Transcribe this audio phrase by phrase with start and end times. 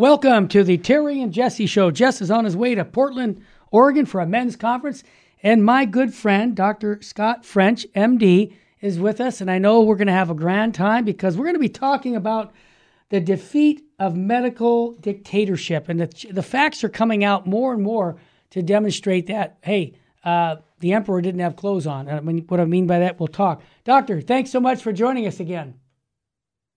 [0.00, 1.90] Welcome to the Terry and Jesse Show.
[1.90, 5.04] Jess is on his way to Portland, Oregon for a men's conference,
[5.42, 7.02] and my good friend, Dr.
[7.02, 9.42] Scott French, MD, is with us.
[9.42, 11.68] And I know we're going to have a grand time because we're going to be
[11.68, 12.54] talking about
[13.10, 15.90] the defeat of medical dictatorship.
[15.90, 18.16] And the, the facts are coming out more and more
[18.52, 22.08] to demonstrate that, hey, uh, the emperor didn't have clothes on.
[22.08, 23.60] I mean, what I mean by that, we'll talk.
[23.84, 25.74] Doctor, thanks so much for joining us again.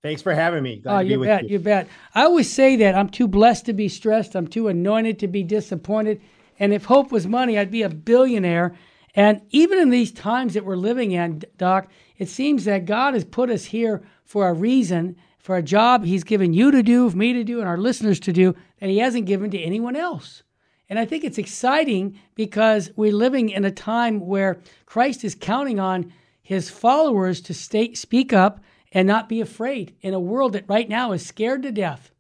[0.04, 0.80] Thanks for having me.
[0.80, 1.50] Glad oh, you bet, you.
[1.52, 1.88] you bet.
[2.14, 4.36] I always say that I'm too blessed to be stressed.
[4.36, 6.22] I'm too anointed to be disappointed.
[6.60, 8.76] And if hope was money, I'd be a billionaire.
[9.16, 13.24] And even in these times that we're living in, Doc, it seems that God has
[13.24, 17.32] put us here for a reason, for a job He's given you to do, me
[17.32, 20.44] to do, and our listeners to do that He hasn't given to anyone else.
[20.90, 25.80] And I think it's exciting because we're living in a time where Christ is counting
[25.80, 28.60] on His followers to stay, speak up
[28.94, 32.12] and not be afraid in a world that right now is scared to death.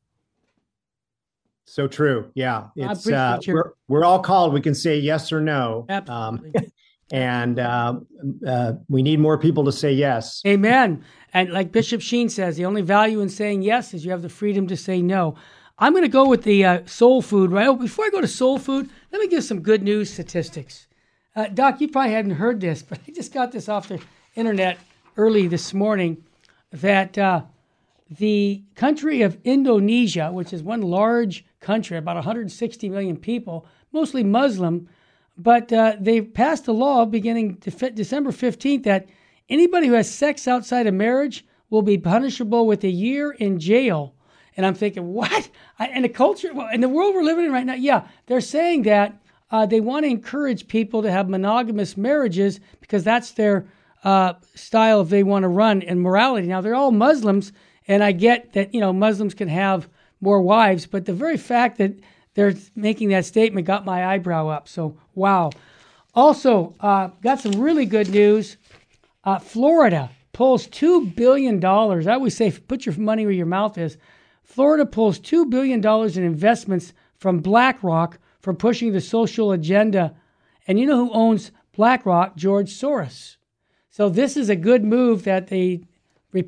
[1.66, 2.32] So true.
[2.34, 2.68] Yeah.
[2.76, 4.54] It's, uh, we're, we're all called.
[4.54, 5.86] We can say yes or no.
[5.88, 6.52] Absolutely.
[6.56, 6.66] Um,
[7.12, 8.00] and uh,
[8.46, 10.42] uh, we need more people to say yes.
[10.46, 11.04] Amen.
[11.34, 14.30] And like Bishop Sheen says, the only value in saying yes is you have the
[14.30, 15.36] freedom to say no.
[15.80, 17.68] I'm going to go with the uh, soul food, right?
[17.68, 20.88] Oh, before I go to soul food, let me give some good news statistics.
[21.36, 24.02] Uh, Doc, you probably hadn't heard this, but I just got this off the
[24.36, 24.78] internet
[25.18, 26.24] early this morning
[26.74, 27.44] that uh,
[28.10, 34.90] the country of Indonesia, which is one large country, about 160 million people, mostly Muslim,
[35.38, 39.08] but uh, they passed a law beginning December 15th that
[39.50, 44.14] anybody who has sex outside of marriage will be punishable with a year in jail.
[44.56, 45.50] And I'm thinking, what?
[45.80, 48.84] I, and the culture, in the world we're living in right now, yeah, they're saying
[48.84, 53.66] that uh, they want to encourage people to have monogamous marriages because that's their
[54.03, 56.47] uh, style if they want to run and morality.
[56.47, 57.52] Now they're all Muslims,
[57.88, 59.90] and I get that you know Muslims can have
[60.22, 61.94] more wives, but the very fact that
[62.34, 64.68] they're making that statement got my eyebrow up.
[64.68, 65.52] So wow.
[66.16, 68.58] Also, uh, got some really good news.
[69.24, 72.08] Uh, Florida pulls two billion dollars.
[72.08, 73.97] I always say, put your money where your mouth is.
[74.44, 80.16] Florida pulls two billion dollars in investments from BlackRock for pushing the social agenda.
[80.68, 82.35] And you know who owns BlackRock?
[82.35, 83.38] George Soros.
[83.94, 85.80] So this is a good move that the,
[86.31, 86.44] the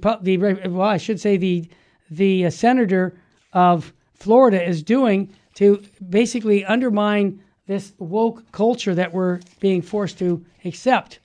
[0.66, 1.70] well, I should say the
[2.10, 3.20] the uh, senator
[3.54, 10.44] of Florida is doing to basically undermine this woke culture that we're being forced to
[10.66, 11.20] accept.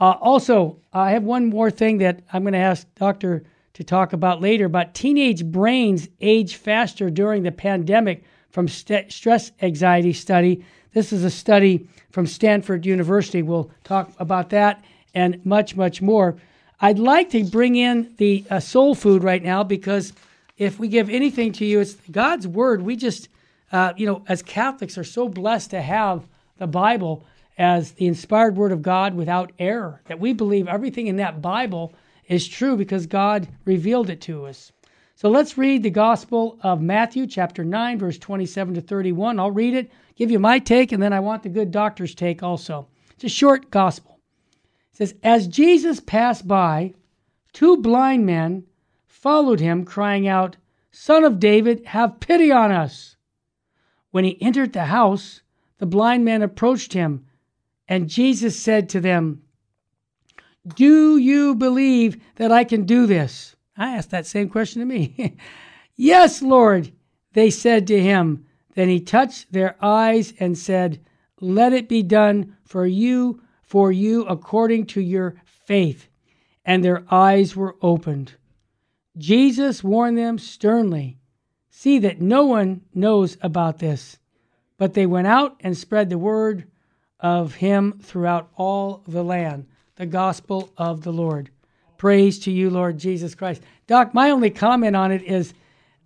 [0.00, 4.12] Uh, also, I have one more thing that I'm going to ask Doctor to talk
[4.12, 4.68] about later.
[4.68, 10.64] But teenage brains age faster during the pandemic from st- stress anxiety study.
[10.92, 13.42] This is a study from Stanford University.
[13.42, 14.84] We'll talk about that
[15.14, 16.36] and much, much more.
[16.80, 20.12] I'd like to bring in the uh, soul food right now because
[20.58, 22.82] if we give anything to you, it's God's word.
[22.82, 23.28] We just,
[23.70, 26.26] uh, you know, as Catholics are so blessed to have
[26.58, 27.24] the Bible
[27.58, 31.92] as the inspired word of God without error, that we believe everything in that Bible
[32.26, 34.72] is true because God revealed it to us.
[35.14, 39.38] So let's read the Gospel of Matthew, chapter 9, verse 27 to 31.
[39.38, 42.42] I'll read it, give you my take, and then I want the good doctor's take
[42.42, 42.88] also.
[43.14, 44.11] It's a short gospel.
[45.02, 46.94] Says, As Jesus passed by,
[47.52, 48.66] two blind men
[49.04, 50.58] followed him, crying out,
[50.92, 53.16] Son of David, have pity on us.
[54.12, 55.42] When he entered the house,
[55.78, 57.26] the blind men approached him,
[57.88, 59.42] and Jesus said to them,
[60.76, 63.56] Do you believe that I can do this?
[63.76, 65.36] I asked that same question to me.
[65.96, 66.92] yes, Lord,
[67.32, 68.46] they said to him.
[68.76, 71.04] Then he touched their eyes and said,
[71.40, 76.08] Let it be done for you for you according to your faith.
[76.64, 78.34] And their eyes were opened.
[79.16, 81.18] Jesus warned them sternly
[81.74, 84.18] See that no one knows about this.
[84.76, 86.70] But they went out and spread the word
[87.18, 89.66] of him throughout all the land,
[89.96, 91.50] the gospel of the Lord.
[91.96, 93.62] Praise to you, Lord Jesus Christ.
[93.86, 95.54] Doc, my only comment on it is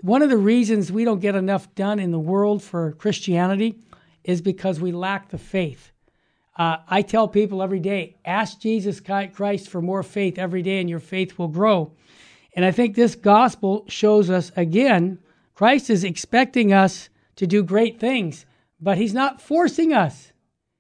[0.02, 3.76] one of the reasons we don't get enough done in the world for Christianity
[4.22, 5.90] is because we lack the faith.
[6.56, 10.88] Uh, I tell people every day ask Jesus Christ for more faith every day, and
[10.88, 11.92] your faith will grow.
[12.54, 15.18] And I think this gospel shows us again
[15.54, 18.44] Christ is expecting us to do great things,
[18.80, 20.32] but he's not forcing us.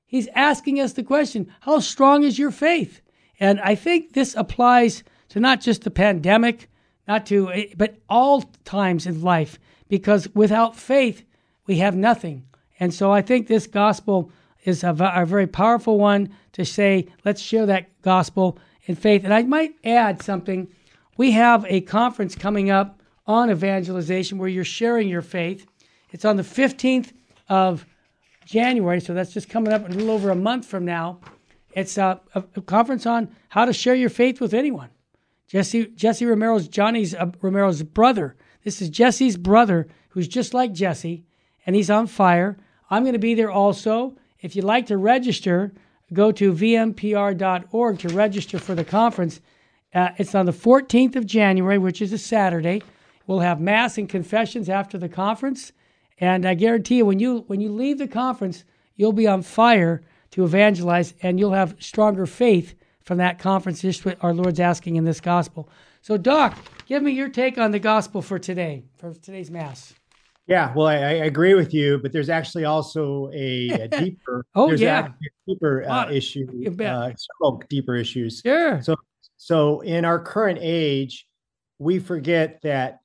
[0.06, 3.00] He's asking us the question How strong is your faith?
[3.38, 6.70] And I think this applies to not just the pandemic,
[7.06, 9.58] not to, eh, but all times in life,
[9.88, 11.24] because without faith,
[11.66, 12.46] we have nothing.
[12.78, 14.30] And so I think this gospel
[14.66, 19.24] is a, a very powerful one to say, let's share that gospel in faith.
[19.24, 20.68] And I might add something.
[21.16, 25.66] We have a conference coming up on evangelization where you're sharing your faith.
[26.10, 27.12] It's on the 15th
[27.48, 27.86] of
[28.44, 31.20] January, so that's just coming up a little over a month from now.
[31.72, 34.90] It's a, a, a conference on how to share your faith with anyone.
[35.48, 38.36] Jesse Jesse Romero's Johnny's uh, Romero's brother.
[38.64, 41.24] This is Jesse's brother, who's just like Jesse,
[41.66, 42.56] and he's on fire.
[42.90, 44.16] I'm going to be there also.
[44.40, 45.72] If you'd like to register,
[46.12, 49.40] go to vmpr.org to register for the conference.
[49.94, 52.82] Uh, it's on the 14th of January, which is a Saturday.
[53.26, 55.72] We'll have mass and confessions after the conference,
[56.18, 60.02] and I guarantee you, when you when you leave the conference, you'll be on fire
[60.30, 63.82] to evangelize, and you'll have stronger faith from that conference.
[63.82, 65.68] Just what our Lord's asking in this gospel.
[66.02, 66.56] So, Doc,
[66.86, 69.92] give me your take on the gospel for today, for today's mass.
[70.46, 74.70] Yeah, well, I, I, agree with you, but there's actually also a, a deeper, oh
[74.70, 75.08] yeah,
[75.46, 78.42] deeper uh, issue, uh, several deeper issues.
[78.44, 78.78] Yeah.
[78.80, 78.94] So,
[79.36, 81.26] so in our current age,
[81.80, 83.00] we forget that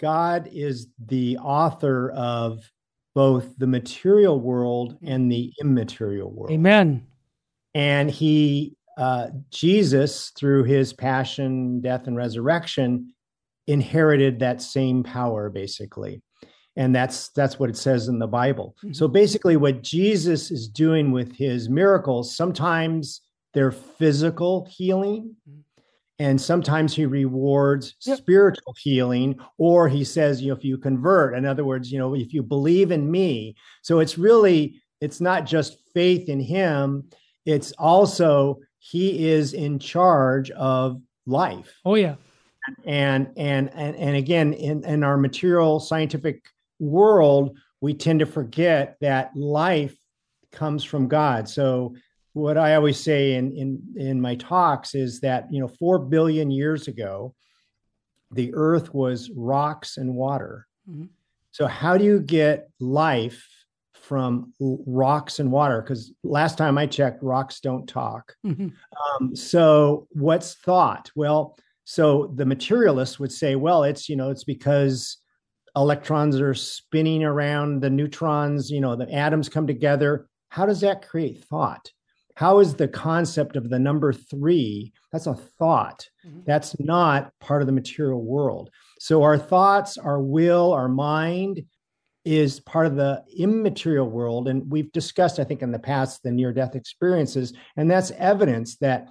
[0.00, 2.68] God is the author of
[3.14, 6.50] both the material world and the immaterial world.
[6.50, 7.06] Amen.
[7.74, 13.14] And he, uh, Jesus, through his passion, death, and resurrection,
[13.68, 16.22] inherited that same power, basically
[16.76, 18.92] and that's that's what it says in the bible mm-hmm.
[18.92, 23.22] so basically what jesus is doing with his miracles sometimes
[23.54, 25.60] they're physical healing mm-hmm.
[26.18, 28.18] and sometimes he rewards yep.
[28.18, 32.14] spiritual healing or he says you know if you convert in other words you know
[32.14, 37.04] if you believe in me so it's really it's not just faith in him
[37.44, 42.14] it's also he is in charge of life oh yeah
[42.84, 46.42] and and and and again in in our material scientific
[46.82, 49.96] world, we tend to forget that life
[50.50, 51.48] comes from God.
[51.48, 51.94] So
[52.34, 56.50] what I always say in in in my talks is that you know 4 billion
[56.50, 57.34] years ago
[58.30, 60.66] the earth was rocks and water.
[60.88, 61.06] Mm-hmm.
[61.50, 63.46] So how do you get life
[63.92, 65.82] from rocks and water?
[65.82, 68.34] Because last time I checked, rocks don't talk.
[68.44, 68.68] Mm-hmm.
[69.20, 71.10] Um, so what's thought?
[71.14, 75.18] Well, so the materialists would say, well, it's you know it's because
[75.76, 80.26] electrons are spinning around the neutrons, you know, the atoms come together.
[80.48, 81.90] How does that create thought?
[82.34, 84.92] How is the concept of the number three?
[85.12, 86.08] That's a thought.
[86.26, 86.40] Mm-hmm.
[86.46, 88.70] That's not part of the material world.
[88.98, 91.64] So our thoughts, our will, our mind
[92.24, 94.48] is part of the immaterial world.
[94.48, 97.52] And we've discussed, I think, in the past, the near death experiences.
[97.76, 99.08] And that's evidence that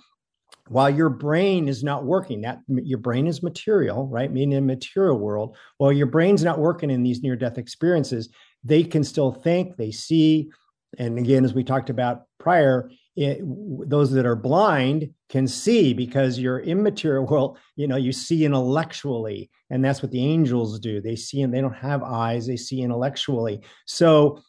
[0.72, 4.32] while your brain is not working that your brain is material right?
[4.32, 5.58] Meaning in material world.
[5.78, 8.30] While your brain's not working in these near death experiences
[8.64, 10.50] they can still think they see
[10.98, 13.42] and again as we talked about prior it,
[13.90, 19.50] those that are blind can see because your immaterial world you know you see intellectually
[19.72, 21.02] and that's what the angels do.
[21.02, 23.62] They see and they don't have eyes they see intellectually.
[23.86, 24.42] So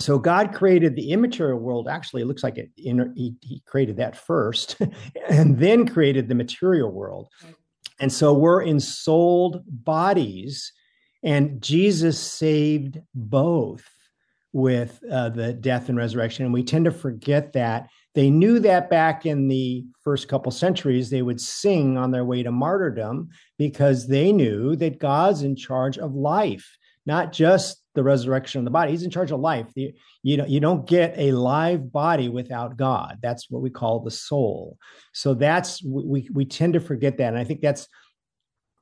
[0.00, 1.88] so God created the immaterial world.
[1.88, 2.70] Actually, it looks like it.
[2.76, 4.76] he, he created that first,
[5.28, 7.28] and then created the material world.
[8.00, 10.72] And so we're ensouled bodies,
[11.22, 13.84] and Jesus saved both
[14.52, 16.44] with uh, the death and resurrection.
[16.44, 17.88] And we tend to forget that.
[18.14, 22.44] They knew that back in the first couple centuries, they would sing on their way
[22.44, 28.58] to martyrdom because they knew that God's in charge of life, not just the resurrection
[28.58, 28.90] of the body.
[28.90, 29.66] He's in charge of life.
[29.74, 33.18] The, you know, you don't get a live body without God.
[33.22, 34.78] That's what we call the soul.
[35.12, 37.88] So that's we we tend to forget that, and I think that's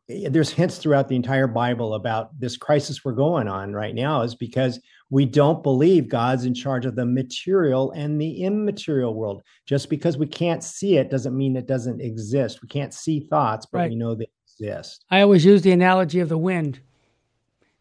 [0.09, 4.35] there's hints throughout the entire Bible about this crisis we're going on right now is
[4.35, 9.43] because we don't believe God's in charge of the material and the immaterial world.
[9.67, 12.63] Just because we can't see it doesn't mean it doesn't exist.
[12.63, 13.91] We can't see thoughts, but right.
[13.91, 15.05] we know they exist.
[15.11, 16.81] I always use the analogy of the wind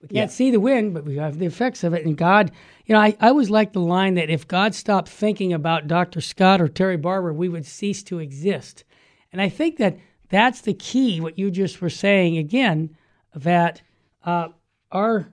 [0.02, 0.36] we can't yeah.
[0.36, 2.06] see the wind, but we have the effects of it.
[2.06, 2.52] And God,
[2.86, 6.22] you know, I, I always like the line that if God stopped thinking about Dr.
[6.22, 8.84] Scott or Terry Barber, we would cease to exist.
[9.32, 9.98] And I think that
[10.30, 12.96] that's the key, what you just were saying again,
[13.36, 13.82] that
[14.26, 14.50] uh,
[14.92, 15.32] our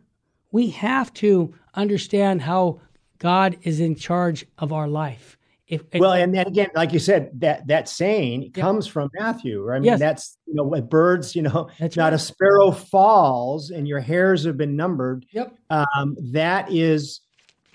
[0.50, 2.80] we have to understand how
[3.18, 5.37] God is in charge of our life.
[5.68, 9.62] If, if, well, and then again, like you said, that that saying comes from Matthew.
[9.62, 9.76] Right?
[9.76, 9.98] I mean, yes.
[9.98, 12.12] that's you know, with birds, you know, that's not right.
[12.14, 15.26] a sparrow falls and your hairs have been numbered.
[15.32, 15.54] Yep.
[15.68, 17.20] Um, that is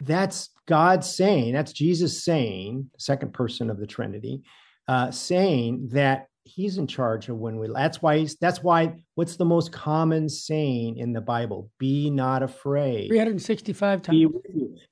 [0.01, 1.53] that's God saying.
[1.53, 4.41] That's Jesus saying, second person of the Trinity,
[4.87, 9.37] uh, saying that he's in charge of when we that's why he's that's why what's
[9.37, 14.25] the most common saying in the bible be not afraid 365 times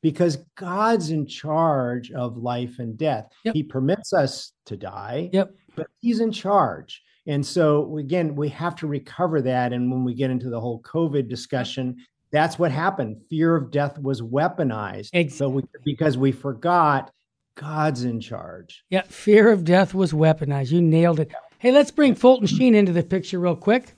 [0.01, 3.53] because god's in charge of life and death yep.
[3.53, 8.75] he permits us to die yep but he's in charge and so again we have
[8.75, 11.97] to recover that and when we get into the whole covid discussion
[12.31, 13.17] that's what happened.
[13.29, 15.09] Fear of death was weaponized.
[15.13, 15.29] Exactly.
[15.29, 17.11] So we, because we forgot
[17.55, 18.83] God's in charge.
[18.89, 20.71] Yeah, fear of death was weaponized.
[20.71, 21.31] You nailed it.
[21.59, 23.93] Hey, let's bring Fulton Sheen into the picture real quick.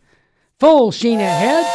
[0.59, 1.65] Full Sheen ahead.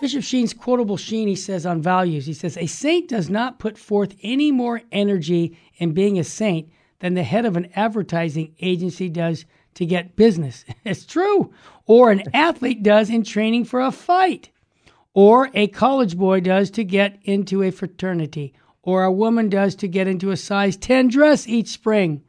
[0.00, 3.78] Bishop Sheen's quotable Sheen, he says on values, he says, A saint does not put
[3.78, 6.68] forth any more energy in being a saint
[6.98, 10.64] than the head of an advertising agency does to get business.
[10.84, 11.52] it's true.
[11.86, 14.50] Or an athlete does in training for a fight.
[15.14, 18.52] Or a college boy does to get into a fraternity.
[18.86, 22.22] Or a woman does to get into a size 10 dress each spring.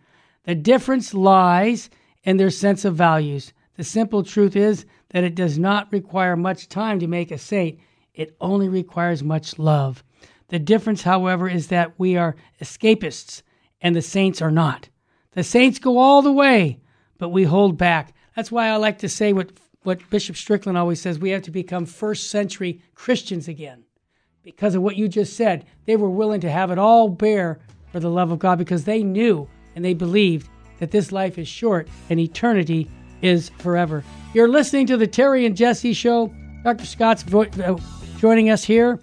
[0.44, 1.92] The difference lies
[2.24, 3.54] in their sense of values.
[3.76, 7.80] The simple truth is that it does not require much time to make a saint,
[8.16, 10.04] it only requires much love.
[10.48, 13.44] The difference, however, is that we are escapists
[13.80, 14.90] and the saints are not.
[15.34, 16.80] The saints go all the way,
[17.20, 18.16] but we hold back.
[18.36, 19.52] That's why I like to say what,
[19.84, 23.84] what Bishop Strickland always says we have to become first century Christians again.
[24.48, 27.60] Because of what you just said, they were willing to have it all bear
[27.92, 30.48] for the love of God because they knew and they believed
[30.80, 32.90] that this life is short and eternity
[33.22, 34.06] is forever.
[34.34, 36.34] You're listening to the Terry and Jesse Show.
[36.64, 36.86] Dr.
[36.86, 37.78] Scott's vo- uh,
[38.20, 39.02] joining us here,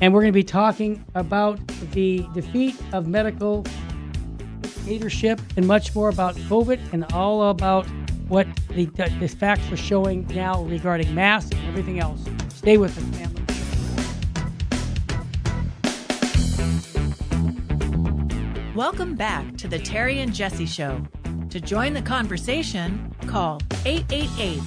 [0.00, 1.58] and we're going to be talking about
[1.90, 3.66] the defeat of medical
[4.86, 7.84] leadership and much more about COVID and all about
[8.28, 8.84] what the,
[9.18, 12.24] the facts are showing now regarding masks and everything else.
[12.50, 13.33] Stay with us, family.
[18.74, 21.00] Welcome back to the Terry and Jesse Show.
[21.50, 24.58] To join the conversation, call 888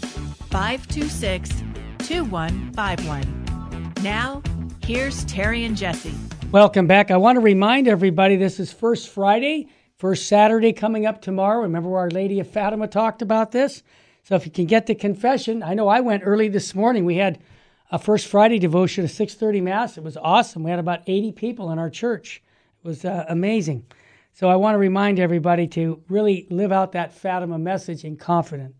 [0.49, 1.49] 526
[1.97, 3.93] 2151.
[4.01, 4.41] Now,
[4.81, 6.13] here's Terry and Jesse.
[6.51, 7.11] Welcome back.
[7.11, 11.63] I want to remind everybody this is First Friday, First Saturday coming up tomorrow.
[11.63, 13.83] Remember Our Lady of Fatima talked about this?
[14.23, 17.03] So if you can get the confession, I know I went early this morning.
[17.03, 17.39] We had
[17.91, 19.97] a First Friday devotion, a 6:30 Mass.
[19.97, 20.63] It was awesome.
[20.63, 22.41] We had about 80 people in our church.
[22.85, 23.85] It was uh, amazing.
[24.37, 28.75] So I want to remind everybody to really live out that Fatima message in confidence.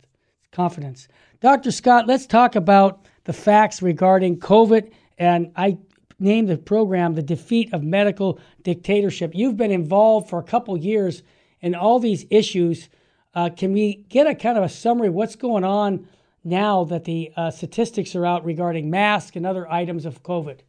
[0.51, 1.07] Confidence.
[1.39, 1.71] Dr.
[1.71, 4.91] Scott, let's talk about the facts regarding COVID.
[5.17, 5.79] And I
[6.19, 9.31] named the program The Defeat of Medical Dictatorship.
[9.33, 11.23] You've been involved for a couple years
[11.61, 12.87] in all these issues.
[13.33, 16.07] Uh, can we get a kind of a summary of what's going on
[16.43, 20.59] now that the uh, statistics are out regarding masks and other items of COVID?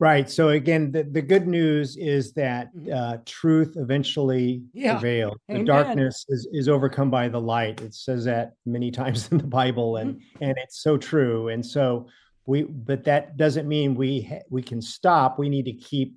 [0.00, 0.30] Right.
[0.30, 2.92] So again, the, the good news is that mm-hmm.
[2.92, 4.92] uh, truth eventually yeah.
[4.92, 5.38] prevails.
[5.48, 5.66] The Amen.
[5.66, 7.80] darkness is, is overcome by the light.
[7.80, 10.44] It says that many times in the Bible, and mm-hmm.
[10.44, 11.48] and it's so true.
[11.48, 12.06] And so
[12.46, 15.38] we, but that doesn't mean we ha- we can stop.
[15.38, 16.14] We need to keep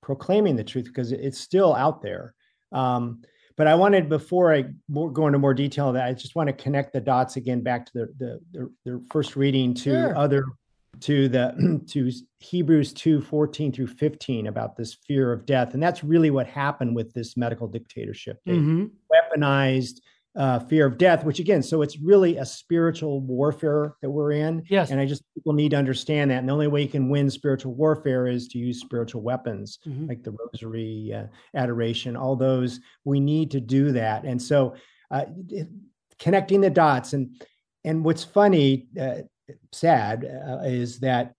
[0.00, 2.34] proclaiming the truth because it's still out there.
[2.72, 3.22] Um,
[3.58, 6.94] but I wanted before I go into more detail that I just want to connect
[6.94, 10.16] the dots again back to the the, the, the first reading to sure.
[10.16, 10.46] other
[11.00, 15.74] to the to Hebrews 2 14 through 15 about this fear of death.
[15.74, 18.40] And that's really what happened with this medical dictatorship.
[18.44, 18.86] They mm-hmm.
[19.10, 20.00] weaponized
[20.34, 24.62] uh, fear of death, which again, so it's really a spiritual warfare that we're in.
[24.68, 24.90] Yes.
[24.90, 26.38] And I just people need to understand that.
[26.38, 30.08] And the only way you can win spiritual warfare is to use spiritual weapons mm-hmm.
[30.08, 32.80] like the rosary, uh, adoration, all those.
[33.04, 34.24] We need to do that.
[34.24, 34.74] And so
[35.10, 35.24] uh,
[36.18, 37.42] connecting the dots and
[37.84, 39.22] and what's funny, uh,
[39.72, 41.34] sad uh, is that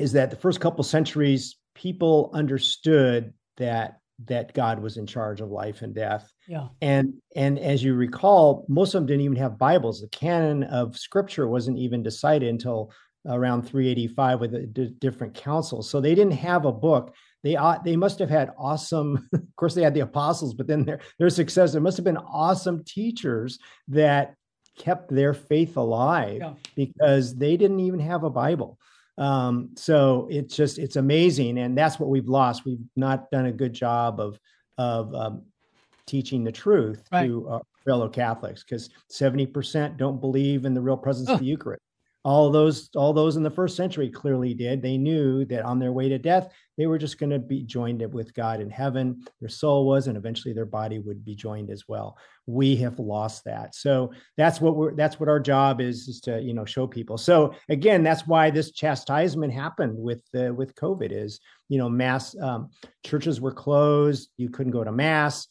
[0.00, 5.50] is that the first couple centuries people understood that that God was in charge of
[5.50, 6.30] life and death.
[6.48, 6.68] Yeah.
[6.82, 10.00] And and as you recall, most of them didn't even have Bibles.
[10.00, 12.92] The canon of Scripture wasn't even decided until
[13.26, 15.88] around 385 with the d- different councils.
[15.90, 17.14] So they didn't have a book.
[17.44, 19.28] They uh, they must have had awesome.
[19.58, 21.72] Of course, they had the apostles, but then their their success.
[21.72, 23.58] There must have been awesome teachers
[23.88, 24.34] that
[24.78, 26.54] kept their faith alive yeah.
[26.74, 28.78] because they didn't even have a Bible.
[29.18, 32.64] Um, so it's just it's amazing, and that's what we've lost.
[32.64, 34.38] We've not done a good job of
[34.78, 35.42] of um,
[36.06, 37.26] teaching the truth right.
[37.26, 41.34] to uh, fellow Catholics because seventy percent don't believe in the real presence oh.
[41.34, 41.82] of the Eucharist
[42.24, 44.82] all those all those in the first century clearly did.
[44.82, 46.48] They knew that on their way to death
[46.78, 49.22] they were just going to be joined with god in heaven.
[49.40, 52.16] Their soul was and eventually their body would be joined as well.
[52.46, 53.74] We have lost that.
[53.74, 57.18] So that's what we're that's what our job is is to you know show people.
[57.18, 62.36] So again that's why this chastisement happened with uh, with covid is you know mass
[62.40, 62.70] um,
[63.04, 64.30] churches were closed.
[64.36, 65.48] You couldn't go to mass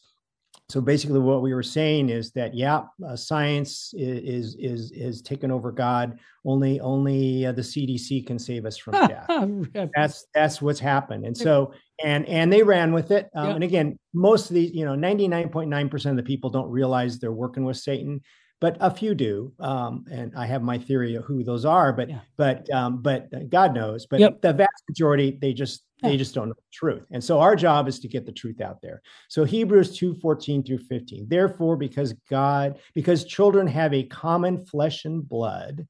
[0.68, 5.50] so basically what we were saying is that yeah uh, science is is is taken
[5.50, 9.26] over god only only uh, the cdc can save us from death
[9.94, 11.72] that's that's what's happened and so
[12.04, 13.54] and and they ran with it um, yeah.
[13.54, 17.64] and again most of these you know 99.9% of the people don't realize they're working
[17.64, 18.20] with satan
[18.60, 19.52] but a few do.
[19.60, 22.20] Um, and I have my theory of who those are, but yeah.
[22.36, 24.06] but um, but God knows.
[24.06, 24.40] But yep.
[24.40, 27.06] the vast majority, they just they just don't know the truth.
[27.10, 29.02] And so our job is to get the truth out there.
[29.28, 31.26] So Hebrews 2, 14 through 15.
[31.28, 35.86] Therefore, because God, because children have a common flesh and blood,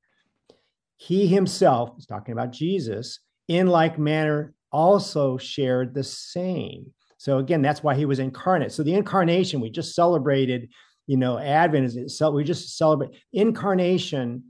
[0.97, 6.93] he himself is talking about Jesus, in like manner also shared the same.
[7.19, 8.73] So again, that's why he was incarnate.
[8.73, 10.71] So the incarnation, we just celebrated,
[11.07, 14.45] you know, Advent is itself, we just celebrate incarnation,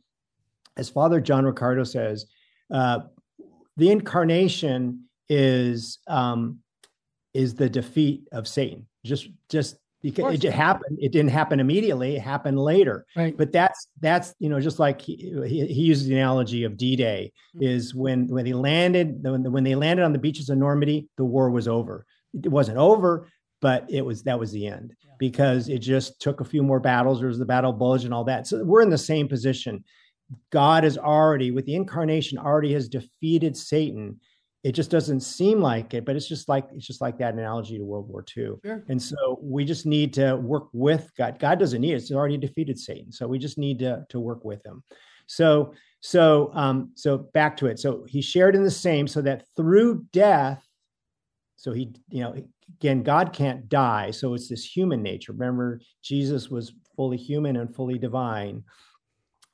[0.76, 2.26] as Father John Riccardo says,
[2.72, 3.00] uh,
[3.76, 6.60] the incarnation is um,
[7.34, 8.86] is the defeat of Satan.
[9.04, 12.16] Just just because it happened, it didn't happen immediately.
[12.16, 13.04] It happened later.
[13.16, 13.36] Right.
[13.36, 15.16] But that's that's you know just like he,
[15.46, 17.64] he, he uses the analogy of D-Day mm-hmm.
[17.64, 21.24] is when when they landed when, when they landed on the beaches of Normandy, the
[21.24, 22.06] war was over.
[22.34, 23.28] It wasn't over,
[23.60, 25.12] but it was that was the end yeah.
[25.18, 27.18] because it just took a few more battles.
[27.18, 28.46] There was the Battle of Bulge and all that.
[28.46, 29.84] So we're in the same position.
[30.50, 34.20] God is already with the incarnation already has defeated Satan
[34.64, 37.78] it just doesn't seem like it, but it's just like it's just like that analogy
[37.78, 38.54] to World War II.
[38.64, 38.84] Sure.
[38.88, 41.38] And so we just need to work with God.
[41.38, 43.12] God doesn't need it; He's already defeated Satan.
[43.12, 44.82] So we just need to to work with him.
[45.26, 47.78] So so um so back to it.
[47.78, 50.64] So he shared in the same, so that through death,
[51.56, 52.34] so he you know
[52.80, 55.32] again God can't die, so it's this human nature.
[55.32, 58.64] Remember, Jesus was fully human and fully divine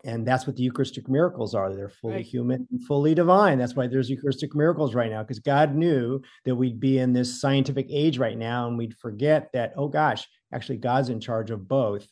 [0.04, 1.74] and that's what the Eucharistic miracles are.
[1.74, 2.24] They're fully right.
[2.24, 3.58] human and fully divine.
[3.58, 7.40] That's why there's Eucharistic miracles right now, because God knew that we'd be in this
[7.40, 11.66] scientific age right now and we'd forget that, oh gosh, actually God's in charge of
[11.66, 12.06] both.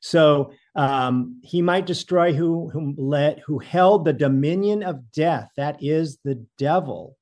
[0.00, 5.82] So um, he might destroy who who let who held the dominion of death, that
[5.82, 7.16] is the devil,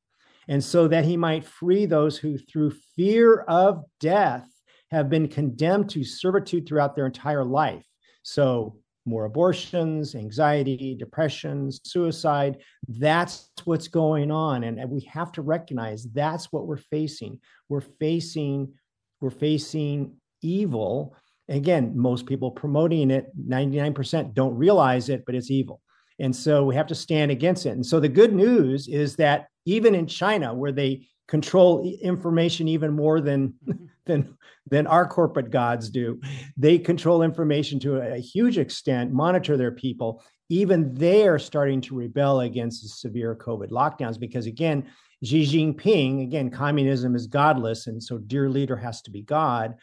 [0.47, 4.47] and so that he might free those who through fear of death
[4.91, 7.85] have been condemned to servitude throughout their entire life.
[8.23, 8.77] So
[9.09, 12.59] more abortions, anxiety, depression, suicide.
[12.87, 14.65] That's what's going on.
[14.65, 17.41] And we have to recognize that's what we're facing.
[17.69, 18.75] We're facing,
[19.21, 21.17] we're facing evil.
[21.49, 25.81] Again, most people promoting it, 99% don't realize it, but it's evil.
[26.19, 27.71] And so we have to stand against it.
[27.71, 32.93] And so the good news is that even in China, where they control information even
[32.93, 33.85] more than mm-hmm.
[34.09, 34.37] Than
[34.71, 36.21] than our corporate gods do.
[36.57, 40.23] They control information to a, a huge extent, monitor their people.
[40.51, 44.91] Even they are starting to rebel against the severe COVID lockdowns because, again,
[45.23, 49.75] Xi Jinping, again, communism is godless, and so dear leader has to be God.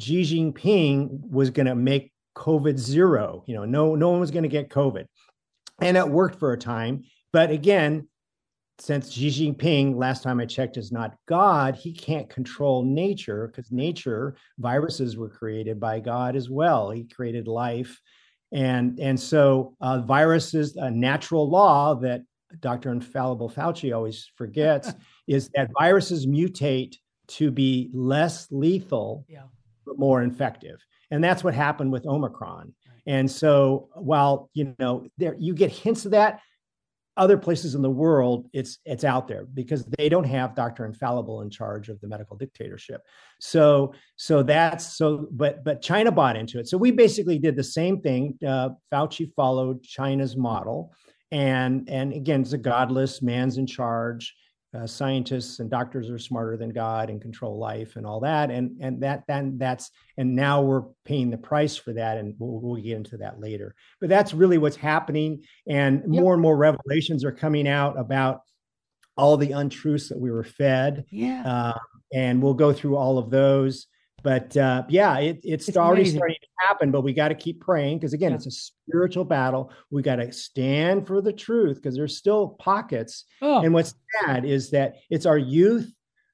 [0.00, 3.44] Xi Jinping was going to make COVID zero.
[3.46, 5.06] You know, no, no one was going to get COVID,
[5.80, 7.04] and it worked for a time.
[7.32, 8.08] But again,
[8.78, 13.72] since Xi Jinping, last time I checked, is not God, he can't control nature because
[13.72, 16.90] nature, viruses were created by God as well.
[16.90, 18.00] He created life.
[18.52, 22.22] And, and so uh, viruses, a natural law that
[22.60, 22.92] Dr.
[22.92, 24.92] Infallible Fauci always forgets
[25.26, 26.96] is that viruses mutate
[27.28, 29.42] to be less lethal, yeah.
[29.84, 30.78] but more infective.
[31.10, 32.72] And that's what happened with Omicron.
[33.06, 36.40] And so while you know there you get hints of that,
[37.18, 41.42] other places in the world it's it's out there because they don't have dr infallible
[41.42, 43.02] in charge of the medical dictatorship.
[43.40, 46.68] So so that's so but but china bought into it.
[46.68, 48.38] So we basically did the same thing.
[48.46, 50.94] Uh, fauci followed china's model.
[51.30, 54.34] And and again it's a godless man's in charge
[54.74, 58.50] uh, scientists and doctors are smarter than God and control life and all that.
[58.50, 62.60] And and that then that's and now we're paying the price for that, and we'll,
[62.60, 63.74] we'll get into that later.
[64.00, 66.22] But that's really what's happening, and yep.
[66.22, 68.40] more and more revelations are coming out about
[69.16, 71.06] all the untruths that we were fed.
[71.10, 71.78] Yeah, uh,
[72.12, 73.86] and we'll go through all of those.
[74.22, 76.18] But uh, yeah, it, it's, it's, already amazing.
[76.18, 76.90] starting to happen.
[76.90, 78.36] But we got to keep praying because again, yeah.
[78.36, 79.72] it's a spiritual battle.
[79.90, 83.24] We got to stand for the truth because there's still pockets.
[83.40, 83.62] Oh.
[83.62, 85.92] And what's sad is that it's our youth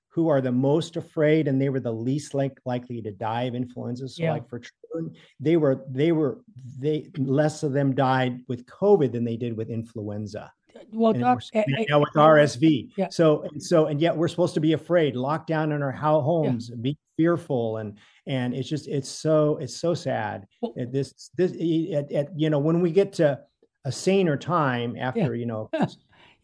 [0.09, 3.55] who are the most afraid, and they were the least like likely to die of
[3.55, 4.09] influenza.
[4.09, 4.33] So, yeah.
[4.33, 6.41] like for children, they were they were
[6.79, 10.53] they less of them died with COVID than they did with influenza
[10.93, 12.91] well, doc, uh, now with RSV.
[12.97, 13.09] Yeah.
[13.11, 16.71] So and so and yet we're supposed to be afraid, locked down in our homes,
[16.71, 16.77] yeah.
[16.81, 20.47] be fearful, and and it's just it's so it's so sad.
[20.61, 23.41] Well, this this at, at, you know when we get to
[23.85, 25.41] a saner time after yeah.
[25.41, 25.71] you know.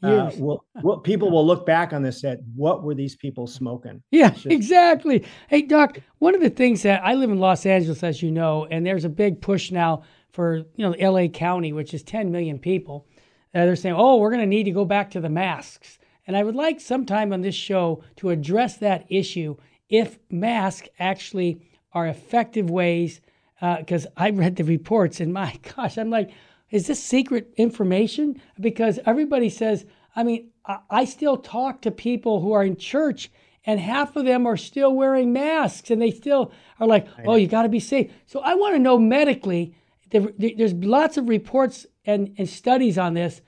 [0.03, 4.03] Uh, well, well, people will look back on this at what were these people smoking?
[4.11, 4.47] Yeah, just...
[4.47, 5.27] exactly.
[5.49, 8.65] Hey, Doc, one of the things that I live in Los Angeles, as you know,
[8.71, 11.29] and there's a big push now for you know L.A.
[11.29, 13.07] County, which is 10 million people,
[13.55, 15.99] uh, they're saying, oh, we're going to need to go back to the masks.
[16.27, 19.57] And I would like sometime on this show to address that issue
[19.91, 21.61] if masks actually
[21.93, 23.21] are effective ways
[23.61, 26.31] because uh, I read the reports and my gosh, I'm like,
[26.71, 28.41] is this secret information?
[28.59, 29.85] Because everybody says,
[30.17, 33.31] I mean, I, I still talk to people who are in church
[33.67, 37.47] and half of them are still wearing masks and they still are like, oh, you
[37.47, 38.11] got to be safe.
[38.27, 39.75] So I want to know medically,
[40.11, 43.43] there's lots of reports and, and studies on this.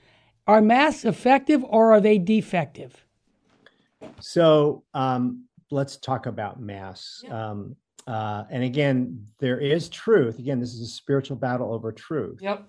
[0.45, 3.05] Are masks effective or are they defective?
[4.19, 7.21] So um, let's talk about mass.
[7.23, 7.49] Yeah.
[7.49, 10.39] Um, uh, and again, there is truth.
[10.39, 12.39] Again, this is a spiritual battle over truth.
[12.41, 12.67] Yep.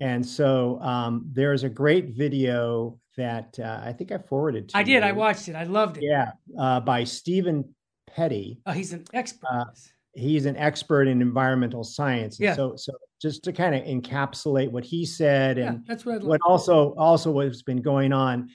[0.00, 4.80] And so um, there's a great video that uh, I think I forwarded to I
[4.80, 4.86] you.
[4.86, 5.02] did.
[5.02, 5.54] I watched it.
[5.54, 6.04] I loved it.
[6.04, 7.74] Yeah, uh, by Stephen
[8.06, 8.60] Petty.
[8.64, 9.46] Oh, he's an expert.
[9.50, 9.64] Uh,
[10.14, 12.40] he's an expert in environmental science.
[12.40, 12.56] Yeah.
[12.56, 16.40] So, so just to kind of encapsulate what he said and yeah, that's what, what
[16.40, 18.48] also also what's been going on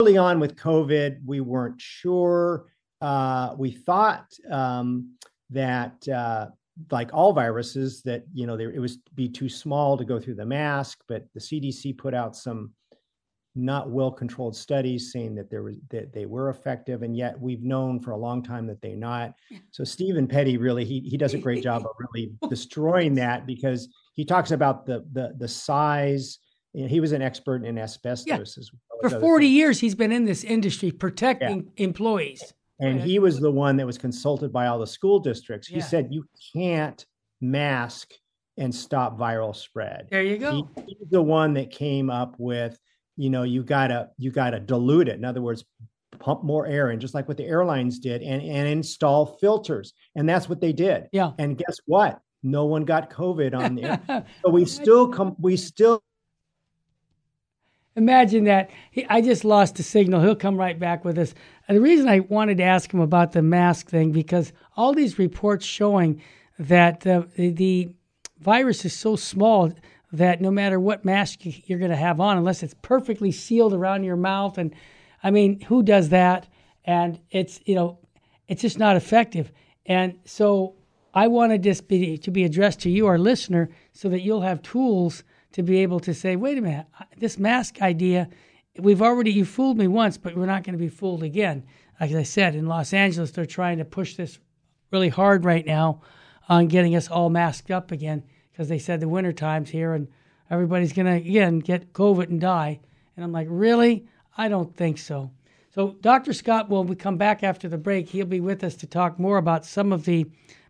[0.00, 2.66] early on with COVID, we weren't sure.
[3.00, 5.14] Uh, we thought um,
[5.50, 6.46] that uh,
[6.90, 10.44] like all viruses that you know it was be too small to go through the
[10.44, 12.70] mask but the cdc put out some
[13.54, 17.64] not well controlled studies saying that there was that they were effective and yet we've
[17.64, 19.32] known for a long time that they're not
[19.72, 23.88] so stephen petty really he, he does a great job of really destroying that because
[24.14, 26.38] he talks about the the the size
[26.74, 28.60] you know, he was an expert in asbestos yeah.
[28.60, 31.84] as well for 40 years he's been in this industry protecting yeah.
[31.84, 35.66] employees and he was the one that was consulted by all the school districts.
[35.68, 35.84] He yeah.
[35.84, 37.04] said, You can't
[37.40, 38.12] mask
[38.56, 40.08] and stop viral spread.
[40.10, 40.68] There you go.
[40.76, 42.78] He, he's the one that came up with,
[43.16, 45.16] you know, you gotta you gotta dilute it.
[45.16, 45.64] In other words,
[46.18, 49.92] pump more air in, just like what the airlines did, and and install filters.
[50.14, 51.08] And that's what they did.
[51.12, 51.32] Yeah.
[51.38, 52.20] And guess what?
[52.42, 54.00] No one got COVID on there.
[54.44, 56.02] so we still come we still
[57.98, 58.70] Imagine that.
[58.92, 60.20] He, I just lost the signal.
[60.20, 61.34] He'll come right back with us.
[61.66, 65.18] And the reason I wanted to ask him about the mask thing because all these
[65.18, 66.22] reports showing
[66.60, 67.88] that uh, the, the
[68.38, 69.72] virus is so small
[70.12, 74.04] that no matter what mask you're going to have on, unless it's perfectly sealed around
[74.04, 74.74] your mouth, and
[75.22, 76.46] I mean, who does that?
[76.84, 77.98] And it's you know,
[78.46, 79.50] it's just not effective.
[79.86, 80.76] And so
[81.12, 84.62] I wanted this be, to be addressed to you, our listener, so that you'll have
[84.62, 88.28] tools to be able to say, wait a minute, this mask idea,
[88.78, 91.64] we've already, you fooled me once, but we're not going to be fooled again.
[92.00, 94.38] Like I said, in Los Angeles, they're trying to push this
[94.90, 96.02] really hard right now
[96.48, 100.08] on getting us all masked up again because they said the winter time's here and
[100.50, 102.80] everybody's going to, again, get COVID and die.
[103.16, 104.06] And I'm like, really?
[104.36, 105.30] I don't think so.
[105.74, 106.32] So, Dr.
[106.32, 109.38] Scott, when we come back after the break, he'll be with us to talk more
[109.38, 110.26] about some of the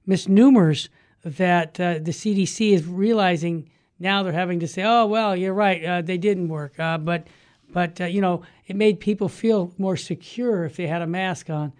[0.07, 0.89] misnomers
[1.25, 5.85] that uh, the CDC is realizing now they're having to say, "Oh, well, you're right,
[5.85, 7.27] uh, they didn't work," uh, but
[7.73, 11.51] but uh, you know it made people feel more secure if they had a mask
[11.51, 11.73] on.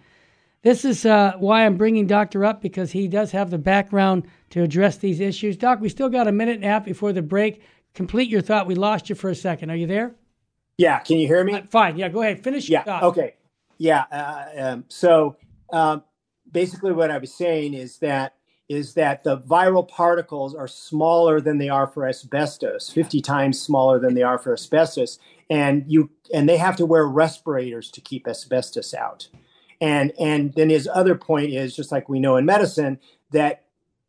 [0.61, 4.61] This is uh, why I'm bringing Doctor up because he does have the background to
[4.61, 5.55] address these issues.
[5.55, 7.61] Doc, we still got a minute and a half before the break.
[7.93, 8.67] Complete your thought.
[8.67, 9.69] We lost you for a second.
[9.69, 10.15] Are you there?
[10.77, 10.99] Yeah.
[10.99, 11.53] Can you hear me?
[11.53, 11.97] Uh, fine.
[11.97, 12.09] Yeah.
[12.09, 12.43] Go ahead.
[12.43, 12.69] Finish.
[12.69, 12.99] Yeah.
[13.03, 13.35] Okay.
[13.77, 14.03] Yeah.
[14.11, 15.37] Uh, um, so
[15.71, 16.03] um,
[16.51, 18.35] basically, what I was saying is that
[18.69, 23.99] is that the viral particles are smaller than they are for asbestos, 50 times smaller
[23.99, 25.17] than they are for asbestos.
[25.49, 29.27] And you and they have to wear respirators to keep asbestos out.
[29.81, 32.99] And and then his other point is just like we know in medicine
[33.31, 33.63] that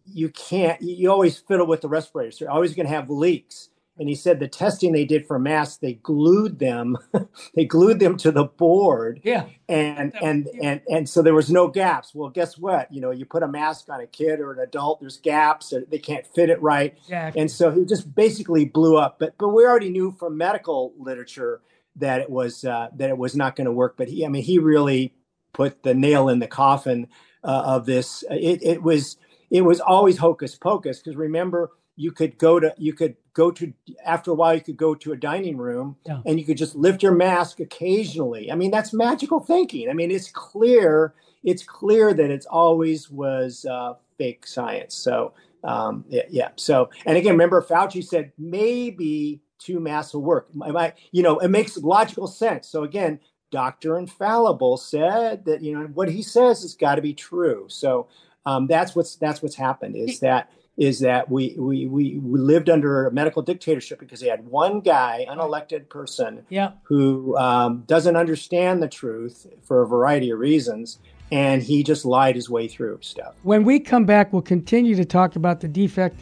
[0.04, 2.38] you can't you always fiddle with the respirators.
[2.38, 3.69] You're always going to have leaks
[4.00, 6.96] and he said the testing they did for masks they glued them
[7.54, 9.20] they glued them to the board.
[9.22, 9.46] Yeah.
[9.68, 12.14] And and and and so there was no gaps.
[12.14, 12.92] Well guess what?
[12.92, 15.98] You know you put a mask on a kid or an adult there's gaps they
[15.98, 16.96] can't fit it right.
[17.02, 17.40] Exactly.
[17.40, 19.18] and so he just basically blew up.
[19.20, 21.60] But but we already knew from medical literature
[21.96, 23.96] that it was uh, that it was not going to work.
[23.96, 25.14] But he i mean he really
[25.52, 27.08] put the nail in the coffin
[27.44, 28.24] uh, of this.
[28.30, 29.18] It, it was
[29.50, 33.74] it was always hocus pocus because remember you could go to you could go to
[34.06, 36.22] after a while you could go to a dining room yeah.
[36.24, 38.50] and you could just lift your mask occasionally.
[38.50, 39.90] I mean that's magical thinking.
[39.90, 41.12] I mean it's clear
[41.44, 44.94] it's clear that it's always was uh, fake science.
[44.94, 50.48] So um, yeah, yeah, so and again remember fauci said maybe two masks will work.
[50.62, 52.66] I, you know it makes logical sense.
[52.66, 57.12] So again dr infallible said that you know what he says has got to be
[57.12, 57.66] true.
[57.68, 58.08] So
[58.46, 60.50] um, that's what's that's what's happened is that
[60.80, 64.80] is that we, we, we, we lived under a medical dictatorship because they had one
[64.80, 66.70] guy, unelected person, yeah.
[66.84, 70.98] who um, doesn't understand the truth for a variety of reasons.
[71.30, 73.34] And he just lied his way through stuff.
[73.42, 76.18] When we come back, we'll continue to talk about the defect,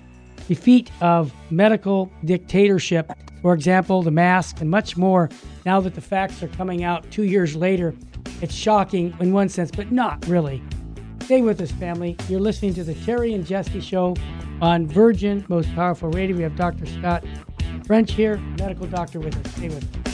[0.49, 3.12] defeat of medical dictatorship.
[3.40, 5.31] For example, the mask and much more.
[5.64, 7.94] Now that the facts are coming out two years later,
[8.42, 10.61] it's shocking in one sense, but not really.
[11.23, 12.16] Stay with us, family.
[12.29, 14.16] You're listening to the Terry and Jesse Show
[14.61, 16.37] on Virgin Most Powerful Radio.
[16.37, 16.87] We have Dr.
[16.87, 17.25] Scott
[17.87, 19.53] French here, medical doctor with us.
[19.55, 20.09] Stay with us.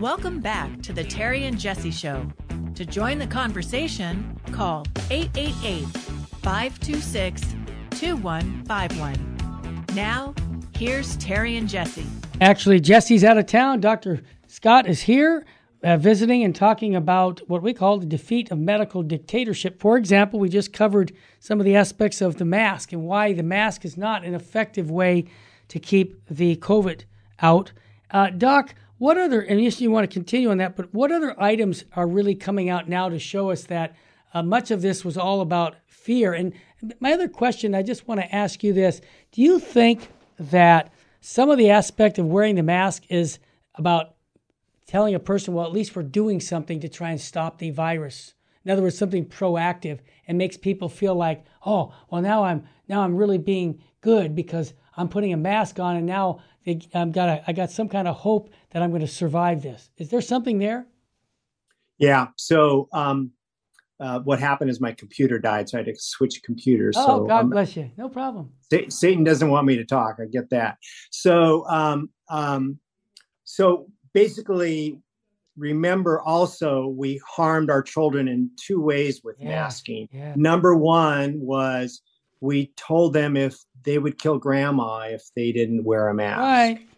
[0.00, 2.28] Welcome back to the Terry and Jesse Show.
[2.74, 5.86] To join the conversation, call 888
[6.42, 7.42] 526
[7.90, 9.86] 2151.
[9.94, 10.34] Now,
[10.76, 12.06] here's Terry and Jesse.
[12.40, 13.80] Actually, Jesse's out of town.
[13.80, 14.22] Dr.
[14.46, 15.44] Scott is here
[15.82, 19.80] uh, visiting and talking about what we call the defeat of medical dictatorship.
[19.80, 23.42] For example, we just covered some of the aspects of the mask and why the
[23.42, 25.26] mask is not an effective way
[25.68, 27.04] to keep the COVID
[27.40, 27.72] out.
[28.10, 31.84] Uh, Doc, what other, and you want to continue on that, but what other items
[31.94, 33.94] are really coming out now to show us that
[34.32, 36.32] uh, much of this was all about fear?
[36.32, 36.52] And
[37.00, 39.00] my other question, I just want to ask you this
[39.32, 40.08] Do you think
[40.38, 43.38] that some of the aspect of wearing the mask is
[43.74, 44.15] about
[44.86, 48.34] telling a person, well, at least we're doing something to try and stop the virus?
[48.64, 53.02] In other words, something proactive and makes people feel like, oh, well, now I'm now
[53.02, 57.44] I'm really being good because I'm putting a mask on, and now I've got a,
[57.46, 59.90] I got some kind of hope that I'm going to survive this.
[59.98, 60.86] Is there something there?
[61.98, 62.28] Yeah.
[62.36, 63.30] So um,
[64.00, 66.96] uh, what happened is my computer died, so I had to switch computers.
[66.98, 67.90] Oh, so, God um, bless you.
[67.96, 68.52] No problem.
[68.88, 70.16] Satan doesn't want me to talk.
[70.20, 70.78] I get that.
[71.10, 72.78] So, um, um,
[73.44, 74.98] so basically,
[75.58, 80.08] remember also we harmed our children in two ways with yeah, masking.
[80.10, 80.32] Yeah.
[80.36, 82.00] Number one was
[82.40, 86.38] we told them if they would kill grandma if they didn't wear a mask.
[86.40, 86.88] Right.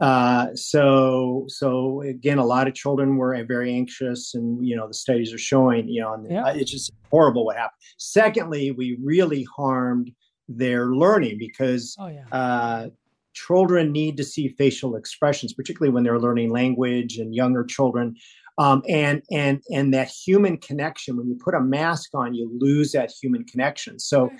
[0.00, 4.94] Uh, so, so again, a lot of children were very anxious, and you know the
[4.94, 6.52] studies are showing, you know, and yeah.
[6.54, 7.80] it's just horrible what happened.
[7.98, 10.10] Secondly, we really harmed
[10.48, 12.24] their learning because oh, yeah.
[12.32, 12.88] uh,
[13.46, 18.16] children need to see facial expressions, particularly when they're learning language and younger children.
[18.58, 21.16] Um, and and and that human connection.
[21.16, 24.00] When you put a mask on, you lose that human connection.
[24.00, 24.30] So,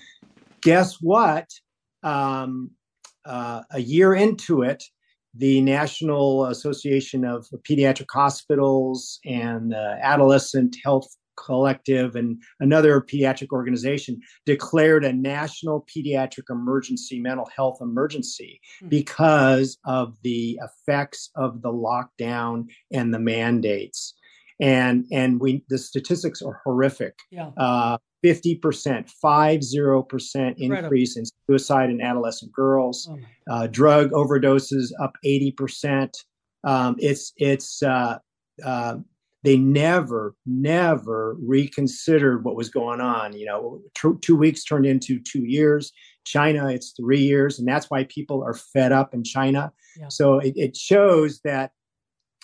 [0.60, 1.46] guess what?
[2.02, 2.72] Um,
[3.24, 4.82] uh, a year into it,
[5.34, 11.08] the National Association of Pediatric Hospitals and the Adolescent Health
[11.44, 18.88] Collective and another pediatric organization declared a national pediatric emergency, mental health emergency, mm-hmm.
[18.88, 24.14] because of the effects of the lockdown and the mandates.
[24.60, 27.14] And and we the statistics are horrific.
[27.30, 27.50] Yeah.
[27.56, 28.60] Uh, 50%,
[29.22, 36.12] 50% increase in suicide in adolescent girls, oh uh, drug overdoses up 80%.
[36.64, 38.18] Um, it's, it's, uh,
[38.64, 38.96] uh,
[39.44, 43.34] they never, never reconsidered what was going on.
[43.34, 43.80] You know,
[44.20, 45.92] two weeks turned into two years.
[46.24, 49.72] China, it's three years, and that's why people are fed up in China.
[49.98, 50.08] Yeah.
[50.08, 51.72] So it, it, shows that,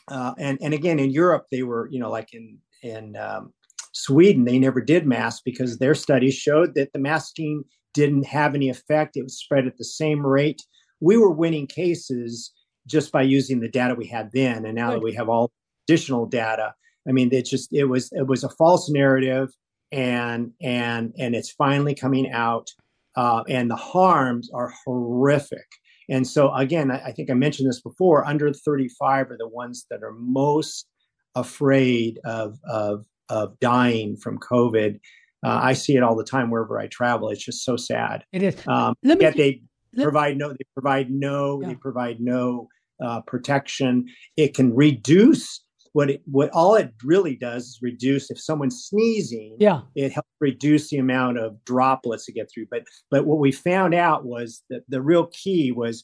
[0.08, 3.52] uh, and and again in Europe, they were, you know, like in in um,
[3.92, 8.68] Sweden, they never did mask because their studies showed that the masking didn't have any
[8.68, 9.16] effect.
[9.16, 10.62] It was spread at the same rate.
[11.00, 12.52] We were winning cases
[12.86, 15.52] just by using the data we had then, and now that we have all
[15.86, 16.74] additional data,
[17.08, 19.50] I mean, it just it was it was a false narrative,
[19.92, 22.68] and and and it's finally coming out,
[23.16, 25.66] uh, and the harms are horrific.
[26.08, 28.26] And so again, I, I think I mentioned this before.
[28.26, 30.86] Under 35 are the ones that are most
[31.34, 35.00] afraid of of of dying from COVID.
[35.44, 37.28] Uh, I see it all the time wherever I travel.
[37.28, 38.24] It's just so sad.
[38.32, 38.56] It is.
[38.66, 39.62] Um, let me, yet they
[39.94, 40.50] let, provide no.
[40.50, 41.60] They provide no.
[41.60, 41.68] Yeah.
[41.68, 42.68] They provide no
[43.02, 44.06] uh, protection.
[44.36, 45.63] It can reduce
[45.94, 49.56] what it what all it really does is reduce if someone's sneezing.
[49.60, 49.82] Yeah.
[49.94, 52.66] It helps reduce the amount of droplets to get through.
[52.70, 56.02] But but what we found out was that the real key was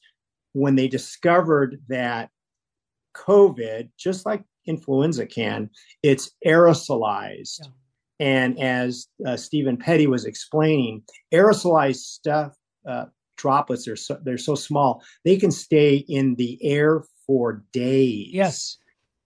[0.52, 2.30] when they discovered that
[3.16, 5.70] COVID, just like influenza can,
[6.04, 7.58] it's aerosolized.
[7.60, 7.70] Yeah.
[8.20, 11.02] And as uh, Stephen Petty was explaining,
[11.34, 12.54] aerosolized stuff,
[12.88, 18.28] uh, droplets are so, they're so small they can stay in the air for days.
[18.30, 18.76] Yes.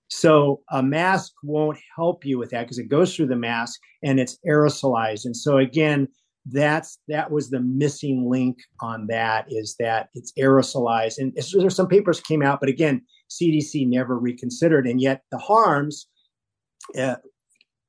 [0.08, 4.20] So a mask won't help you with that because it goes through the mask and
[4.20, 5.24] it's aerosolized.
[5.24, 6.08] And so again,
[6.46, 11.18] that's that was the missing link on that is that it's aerosolized.
[11.18, 14.86] And there's some papers came out, but again, CDC never reconsidered.
[14.86, 16.06] And yet the harms,
[16.98, 17.16] uh,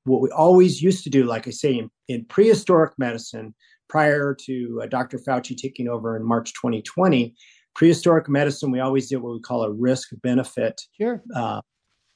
[0.05, 3.53] what we always used to do, like I say, in, in prehistoric medicine,
[3.89, 5.19] prior to uh, Dr.
[5.19, 7.35] Fauci taking over in March 2020,
[7.75, 10.81] prehistoric medicine, we always did what we call a risk benefit.
[10.99, 11.21] Sure.
[11.35, 11.61] Uh,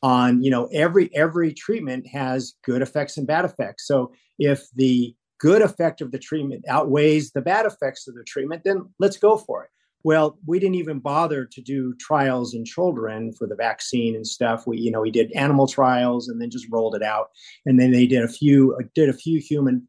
[0.01, 3.85] on you know every every treatment has good effects and bad effects.
[3.87, 8.63] So if the good effect of the treatment outweighs the bad effects of the treatment,
[8.65, 9.69] then let's go for it.
[10.03, 14.65] well, we didn't even bother to do trials in children for the vaccine and stuff.
[14.65, 17.27] We, you know, we did animal trials and then just rolled it out.
[17.65, 19.87] And then they did a few, uh, did a few human,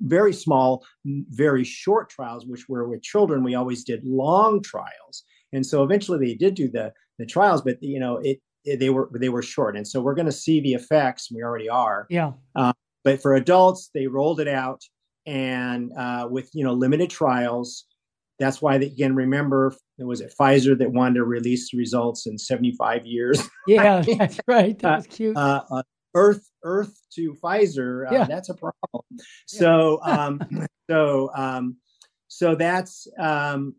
[0.00, 3.44] very small, very short trials, which were with children.
[3.44, 7.80] We always did long trials, and so eventually they did do the the trials, but
[7.80, 9.76] you know, it, it they were they were short.
[9.76, 11.30] And so we're going to see the effects.
[11.30, 12.06] We already are.
[12.10, 12.32] Yeah.
[12.54, 12.72] Uh,
[13.02, 14.82] but for adults, they rolled it out
[15.26, 17.86] and uh, with you know limited trials
[18.38, 22.26] that's why, they, again, remember, it was it Pfizer that wanted to release the results
[22.26, 23.42] in 75 years.
[23.66, 24.78] Yeah, that's right.
[24.80, 25.34] That was cute.
[25.38, 25.82] Uh, uh,
[26.14, 28.06] Earth, Earth to Pfizer.
[28.06, 28.24] Uh, yeah.
[28.24, 29.04] that's a problem.
[29.46, 30.42] So, um,
[30.90, 31.78] so, um,
[32.28, 33.74] so that's um,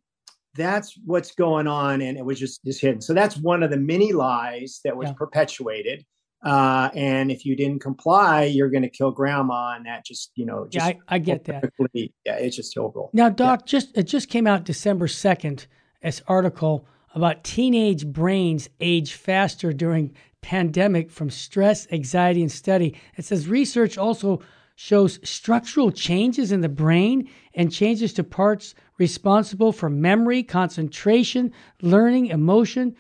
[0.56, 3.02] that's what's going on, and it was just just hidden.
[3.02, 5.14] So that's one of the many lies that was yeah.
[5.14, 6.06] perpetuated.
[6.44, 10.46] Uh, and if you didn't comply, you're going to kill grandma, and that just you
[10.46, 11.72] know, just yeah, I, I get that.
[11.94, 13.10] Yeah, it's just horrible.
[13.14, 13.66] Now, Doc, yeah.
[13.66, 15.68] just it just came out December second.
[16.02, 22.96] This article about teenage brains age faster during pandemic from stress, anxiety, and study.
[23.18, 24.42] It says research also
[24.76, 32.28] shows structural changes in the brain and changes to parts responsible for memory, concentration, learning,
[32.28, 32.96] emotion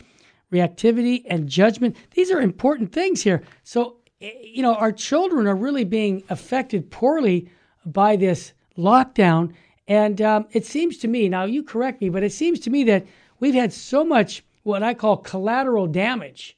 [0.51, 1.95] reactivity, and judgment.
[2.11, 3.43] These are important things here.
[3.63, 7.49] So, eh, you know, our children are really being affected poorly
[7.85, 9.53] by this lockdown.
[9.87, 12.83] And um, it seems to me, now you correct me, but it seems to me
[12.85, 13.05] that
[13.39, 16.57] we've had so much what I call collateral damage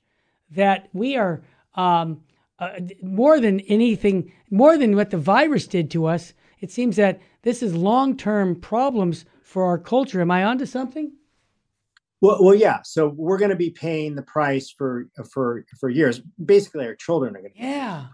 [0.52, 1.42] that we are
[1.76, 2.22] um,
[2.60, 6.34] uh, more than anything, more than what the virus did to us.
[6.62, 10.20] It seems that this is long term problems for our culture.
[10.20, 11.14] Am I onto something?
[12.20, 12.80] Well, well, yeah.
[12.84, 16.20] So we're going to be paying the price for for for years.
[16.44, 18.08] Basically, our children are going to yeah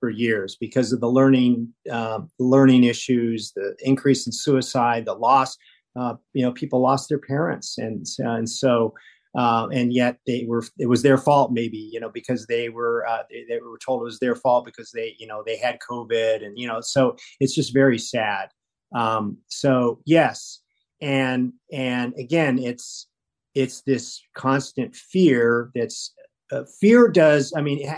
[0.00, 5.58] for years because of the learning um, learning issues, the increase in suicide, the loss.
[5.94, 8.94] Uh, you know, people lost their parents, and and so
[9.36, 13.06] uh, and yet they were it was their fault maybe you know because they were
[13.06, 15.78] uh, they, they, were told it was their fault because they you know they had
[15.88, 18.48] COVID and you know so it's just very sad.
[18.94, 20.60] Um, so yes,
[21.00, 23.06] and and again it's
[23.54, 26.12] it's this constant fear that's
[26.50, 27.88] uh, fear does i mean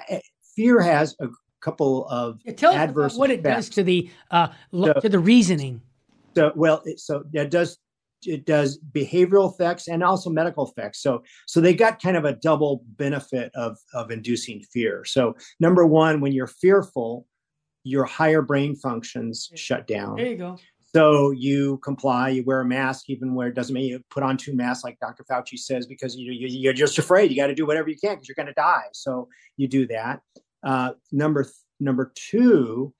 [0.54, 1.28] fear has a
[1.60, 5.80] couple of yeah, tell adverse what it does to the uh, so, to the reasoning.
[6.34, 7.78] So well it, so it does
[8.22, 11.02] it does behavioral effects and also medical effects.
[11.02, 15.04] So so they got kind of a double benefit of of inducing fear.
[15.04, 17.26] So number one when you're fearful
[17.82, 20.16] your higher brain functions shut down.
[20.16, 20.58] There you go
[20.94, 24.36] so you comply, you wear a mask, even where it doesn't mean you put on
[24.36, 25.24] two masks, like Dr.
[25.24, 27.30] Fauci says, because you, are just afraid.
[27.30, 28.86] You got to do whatever you can because you're going to die.
[28.92, 30.20] So you do that.
[30.64, 32.92] Uh, number th- number two,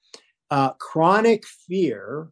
[0.49, 2.29] uh, chronic fear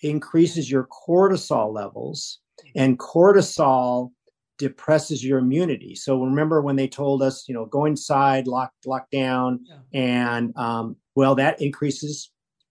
[0.00, 2.40] increases your cortisol levels,
[2.74, 4.12] and cortisol
[4.58, 5.94] depresses your immunity.
[5.94, 9.76] So remember when they told us, you know, go inside, lock lock down, yeah.
[9.92, 12.30] and um, well, that increases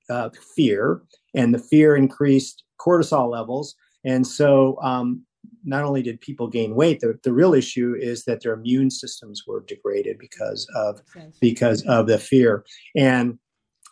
[0.10, 1.02] uh, fear,
[1.36, 3.76] and the fear increased cortisol levels.
[4.04, 5.26] And so, um,
[5.64, 9.44] not only did people gain weight, the, the real issue is that their immune systems
[9.48, 11.02] were degraded because of
[11.40, 12.66] because of the fear.
[12.96, 13.40] And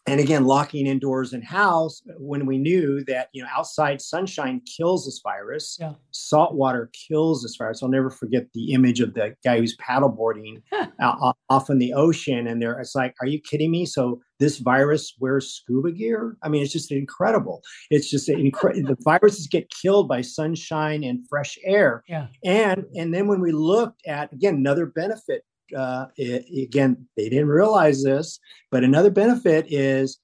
[0.05, 4.61] and again locking indoors and house uh, when we knew that you know outside sunshine
[4.61, 5.93] kills this virus yeah.
[6.11, 7.81] salt water kills this virus.
[7.81, 10.61] I'll never forget the image of the guy who's paddleboarding
[10.99, 13.85] out, off in the ocean and there it's like are you kidding me?
[13.85, 16.37] So this virus wears scuba gear?
[16.43, 17.61] I mean it's just incredible.
[17.89, 22.03] It's just incredible the viruses get killed by sunshine and fresh air.
[22.07, 22.27] Yeah.
[22.43, 25.43] And and then when we looked at again another benefit
[25.75, 28.39] uh, it, again, they didn't realize this,
[28.71, 30.19] but another benefit is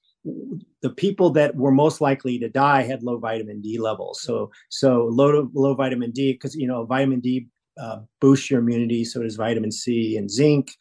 [0.82, 4.22] the people that were most likely to die had low vitamin D levels.
[4.22, 7.48] So, so low low vitamin D because you know vitamin D
[7.80, 9.04] uh, boosts your immunity.
[9.04, 10.72] So does vitamin C and zinc.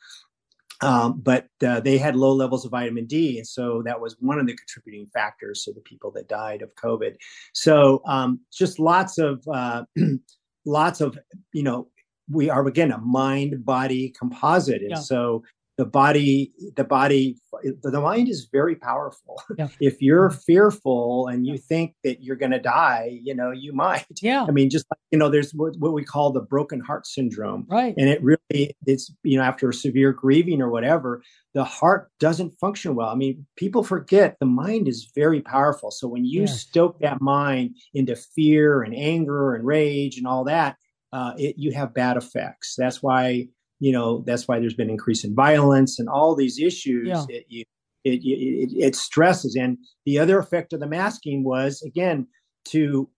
[0.81, 4.39] Um, but uh, they had low levels of vitamin D, and so that was one
[4.39, 7.15] of the contributing factors to the people that died of COVID.
[7.53, 9.83] So um, just lots of uh,
[10.65, 11.17] lots of
[11.53, 11.89] you know
[12.29, 14.81] we are again a mind body composite.
[14.81, 14.97] And yeah.
[14.97, 15.43] so
[15.79, 19.41] the body the body the mind is very powerful.
[19.57, 19.69] Yeah.
[19.79, 20.39] if you're mm-hmm.
[20.39, 24.05] fearful and you think that you're going to die you know you might.
[24.21, 24.45] Yeah.
[24.45, 27.65] I mean just like you know there's what, what we call the broken heart syndrome.
[27.69, 27.95] Right.
[27.97, 31.23] And it really it's you know after severe grieving or whatever
[31.53, 33.07] the heart doesn't function well.
[33.07, 35.91] I mean people forget the mind is very powerful.
[35.91, 36.59] So when you yes.
[36.59, 40.75] stoke that mind into fear and anger and rage and all that
[41.13, 42.75] uh, it, you have bad effects.
[42.77, 43.47] That's why
[43.79, 47.07] you know that's why there's been increase in violence and all these issues.
[47.07, 47.25] Yeah.
[47.29, 47.45] It,
[48.05, 49.55] it, it, it, stresses.
[49.55, 52.27] And the other effect of the masking was again
[52.69, 53.09] to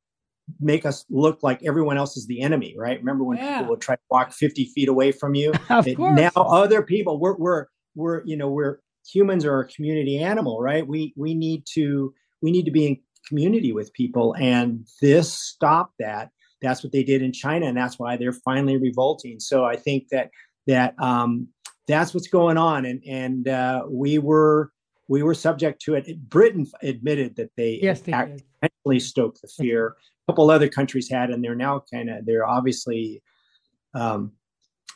[0.59, 2.97] make us look like everyone else is the enemy, right?
[2.99, 3.59] Remember when Yeah.
[3.59, 5.53] people would try to walk 50 feet away from you?
[5.69, 6.17] of It- course.
[6.19, 7.65] now other people we're we're
[7.95, 8.79] we're you know we're
[9.11, 12.97] humans are a community animal right we we need to we need to be in
[13.27, 16.29] community with people and this stopped that
[16.61, 20.07] that's what they did in china and that's why they're finally revolting so i think
[20.09, 20.29] that
[20.67, 21.47] that um
[21.87, 24.71] that's what's going on and and uh we were
[25.07, 28.43] we were subject to it britain admitted that they yes, they act- did.
[28.61, 29.95] intentionally stoked the fear.
[30.27, 33.21] A couple other countries had, and they're now kind of they're obviously.
[33.93, 34.31] Um,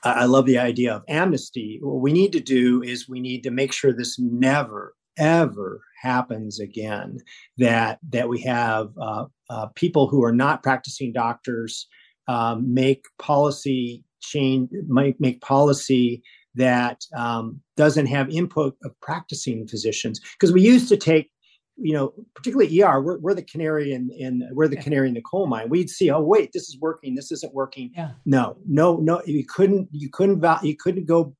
[0.03, 1.79] I, I love the idea of amnesty.
[1.81, 6.59] What we need to do is we need to make sure this never ever happens
[6.59, 7.17] again.
[7.57, 11.87] That that we have uh, uh, people who are not practicing doctors
[12.27, 16.21] um, make policy change, make make policy
[16.55, 21.29] that um, doesn't have input of practicing physicians because we used to take
[21.77, 24.81] you know, particularly ER, we're, we're the canary in, in we're the Yeah.
[24.83, 25.67] canary in the coal mine.
[25.69, 27.91] We'd see, oh wait, this is working, this isn't working.
[27.93, 28.11] Yeah.
[28.25, 31.35] No, no, no, you couldn't, you couldn't, val- you couldn't go.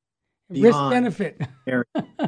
[0.50, 1.40] Risk benefit.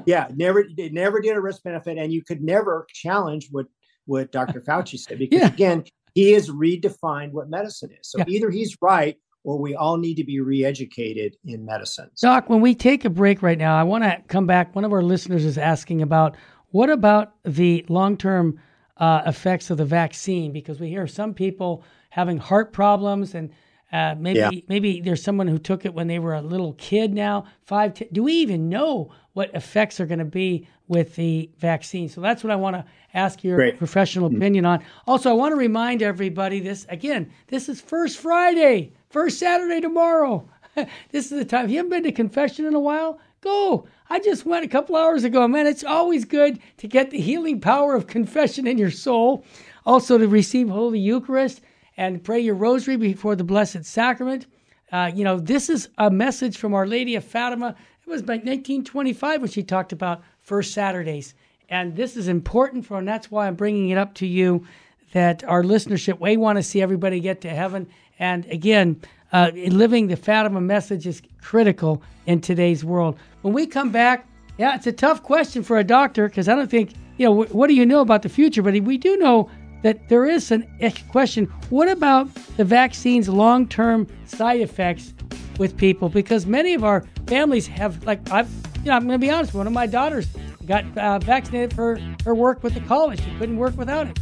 [0.07, 3.66] Yeah, never, they never did a risk benefit, and you could never challenge what
[4.07, 4.61] what Dr.
[4.61, 5.49] Fauci said because Yeah.
[5.49, 8.11] again, he has redefined what medicine is.
[8.11, 8.25] So Yeah.
[8.27, 12.11] either he's right or we all need to be re-educated in medicine.
[12.21, 14.75] Doc, when we take a break right now, I want to come back.
[14.75, 16.37] One of our listeners is asking about
[16.71, 18.59] what about the long term
[18.97, 20.53] uh, effects of the vaccine?
[20.53, 23.51] Because we hear some people having heart problems and
[23.93, 24.51] uh, maybe Yeah.
[24.68, 27.95] maybe there's someone who took it when they were a little kid now, five.
[27.95, 32.09] Ten, do we even know what effects are going to be with the vaccine?
[32.09, 32.84] So that's what I want to
[33.14, 33.78] ask your Great.
[33.78, 34.82] professional opinion on.
[35.07, 37.30] Also, I want to remind everybody this again.
[37.47, 40.47] This is First Friday, first Saturday tomorrow.
[41.11, 41.64] this is the time.
[41.66, 43.86] If you haven't been to confession in a while, go.
[44.11, 45.47] I just went a couple hours ago.
[45.49, 49.45] Man, it's always good to get the healing power of confession in your soul.
[49.86, 51.62] Also, to receive Holy Eucharist
[51.99, 54.46] and pray your rosary before the Blessed Sacrament.
[54.92, 57.74] Uh, you know, this is a message from Our Lady of Fatima.
[58.07, 61.34] It was by 1925 when she talked about first Saturdays.
[61.68, 64.64] And this is important for, and that's why I'm bringing it up to you
[65.12, 67.88] that our listenership, we want to see everybody get to heaven.
[68.20, 73.18] And again, uh, living the Fatima message is critical in today's world.
[73.42, 74.26] When we come back,
[74.57, 77.55] yeah, it's a tough question for a doctor because I don't think, you know, wh-
[77.55, 78.62] what do you know about the future?
[78.62, 79.51] But we do know
[79.83, 85.14] that there is an a question what about the vaccine's long term side effects
[85.59, 86.09] with people?
[86.09, 88.49] Because many of our families have, like, I've,
[88.79, 90.29] you know, I'm going to be honest, one of my daughters
[90.66, 93.22] got uh, vaccinated for her work with the college.
[93.22, 94.18] She couldn't work without it.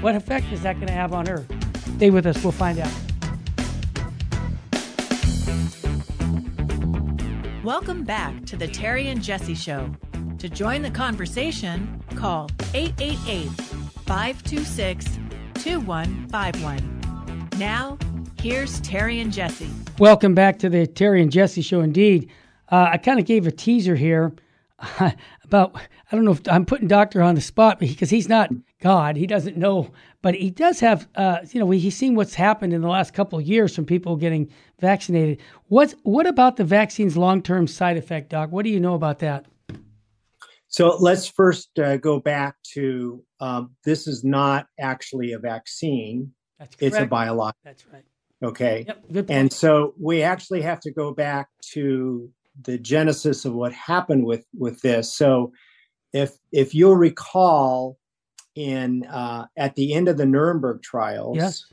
[0.00, 1.44] What effect is that going to have on her?
[1.96, 2.92] Stay with us, we'll find out.
[7.62, 9.94] Welcome back to the Terry and Jesse Show.
[10.38, 15.18] To join the conversation, call 888 526
[15.54, 17.48] 2151.
[17.58, 17.98] Now,
[18.40, 19.70] here's Terry and Jesse.
[19.98, 21.80] Welcome back to the Terry and Jesse Show.
[21.80, 22.30] Indeed,
[22.70, 24.32] uh, I kind of gave a teaser here
[25.44, 28.50] about I don't know if I'm putting Doctor on the spot because he's not
[28.80, 29.16] God.
[29.16, 29.90] He doesn't know,
[30.20, 31.08] but he does have.
[31.14, 34.16] Uh, you know, he's seen what's happened in the last couple of years from people
[34.16, 34.50] getting
[34.80, 35.40] vaccinated.
[35.68, 38.50] What's what about the vaccine's long term side effect, Doc?
[38.50, 39.46] What do you know about that?
[40.68, 46.76] So let's first uh, go back to um, this is not actually a vaccine; That's
[46.78, 47.10] it's a correct.
[47.10, 47.56] biologic.
[47.64, 48.04] That's right.
[48.42, 49.26] Okay, Yep.
[49.28, 52.28] And so we actually have to go back to
[52.64, 55.14] the genesis of what happened with with this.
[55.14, 55.52] So
[56.12, 57.98] if if you'll recall,
[58.54, 61.64] in uh, at the end of the Nuremberg trials, yes.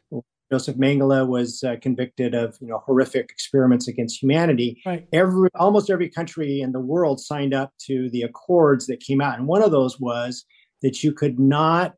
[0.51, 4.81] Joseph Mengele was uh, convicted of you know horrific experiments against humanity.
[4.85, 5.07] Right.
[5.13, 9.37] Every almost every country in the world signed up to the accords that came out,
[9.37, 10.45] and one of those was
[10.81, 11.95] that you could not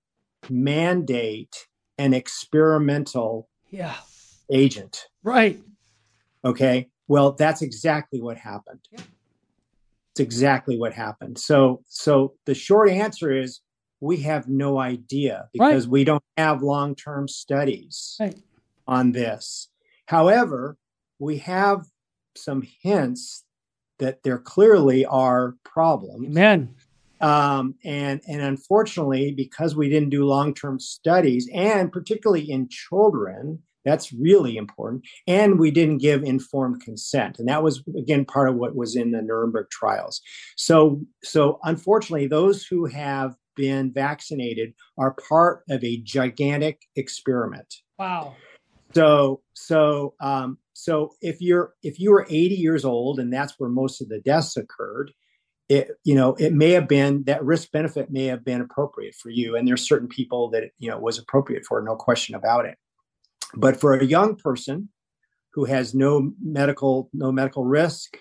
[0.49, 1.67] mandate
[1.97, 3.95] an experimental Yeah.
[4.51, 5.07] agent.
[5.23, 5.61] Right.
[6.43, 6.89] Okay.
[7.07, 8.79] Well, that's exactly what happened.
[8.91, 9.01] Yeah.
[10.11, 11.37] It's exactly what happened.
[11.39, 13.61] So, so the short answer is
[13.99, 18.35] we have no idea because we don't have long-term studies Right.
[18.87, 19.69] on this.
[20.07, 20.77] However,
[21.19, 21.85] we have
[22.35, 23.43] some hints
[23.99, 26.25] that there clearly are problems.
[26.27, 26.75] Amen.
[27.21, 33.59] Um, and and unfortunately, because we didn't do long term studies, and particularly in children,
[33.85, 35.03] that's really important.
[35.27, 39.11] And we didn't give informed consent, and that was again part of what was in
[39.11, 40.21] the Nuremberg trials.
[40.57, 47.75] So so unfortunately, those who have been vaccinated are part of a gigantic experiment.
[47.99, 48.35] Wow.
[48.93, 53.69] So so um, so if you're if you were 80 years old and that's where
[53.69, 55.11] most of the deaths occurred,
[55.71, 59.29] it you know it may have been that risk benefit may have been appropriate for
[59.29, 62.77] you, and there's certain people that you know was appropriate for, no question about it.
[63.55, 64.89] but for a young person
[65.53, 68.17] who has no medical no medical risk,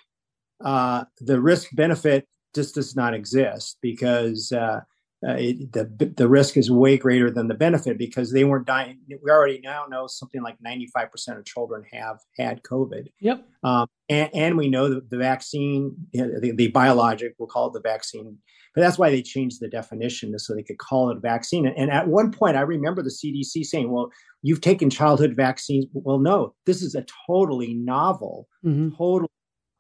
[0.65, 4.81] uh, the risk benefit just does not exist because uh,
[5.27, 8.99] uh, it, the the risk is way greater than the benefit because they weren't dying.
[9.09, 13.09] We already now know something like ninety five percent of children have had COVID.
[13.21, 13.47] Yep.
[13.63, 17.81] Um, and, and, we know that the vaccine, the, the, biologic, we'll call it the
[17.81, 18.39] vaccine,
[18.75, 21.67] but that's why they changed the definition so they could call it a vaccine.
[21.67, 24.11] And at one point, I remember the CDC saying, "Well,
[24.41, 28.97] you've taken childhood vaccines." Well, no, this is a totally novel, mm-hmm.
[28.97, 29.29] totally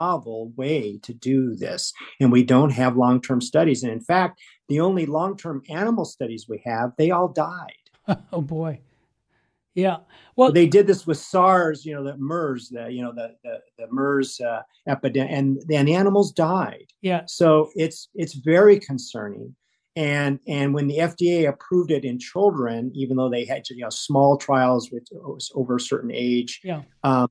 [0.01, 1.93] novel way to do this.
[2.21, 3.83] And we don't have long term studies.
[3.83, 7.73] And in fact, the only long term animal studies we have, they all died.
[8.33, 8.81] oh, boy.
[9.75, 9.99] Yeah.
[10.35, 13.61] Well, they did this with SARS, you know, the MERS, the, you know, the, the,
[13.79, 16.87] the MERS uh, epidemic, and, and the animals died.
[17.03, 17.23] Yeah.
[17.27, 19.55] So it's, it's very concerning.
[19.95, 23.91] And, and when the FDA approved it in children, even though they had, you know,
[23.91, 25.07] small trials with
[25.55, 26.83] over a certain age, yeah.
[27.05, 27.29] Um,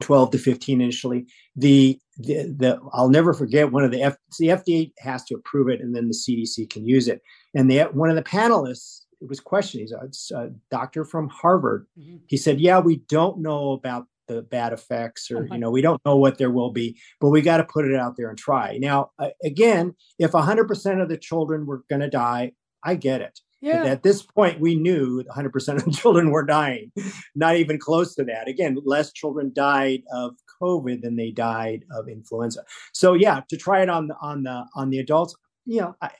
[0.00, 1.26] 12 to 15 initially.
[1.54, 5.68] The, the, the I'll never forget one of the F, the FDA has to approve
[5.68, 7.22] it and then the CDC can use it.
[7.54, 11.86] And the, one of the panelists it was questioning, he's a, a doctor from Harvard.
[11.98, 12.16] Mm-hmm.
[12.26, 16.04] He said, yeah, we don't know about the bad effects or, you know, we don't
[16.04, 18.76] know what there will be, but we got to put it out there and try.
[18.78, 19.10] Now,
[19.44, 23.40] again, if 100% of the children were going to die, I get it.
[23.60, 23.84] Yeah.
[23.84, 26.92] At this point, we knew 100% of the children were dying,
[27.34, 28.48] not even close to that.
[28.48, 32.64] Again, less children died of COVID than they died of influenza.
[32.92, 35.34] So yeah, to try it on the on the on the adults,
[35.64, 36.10] you know, I,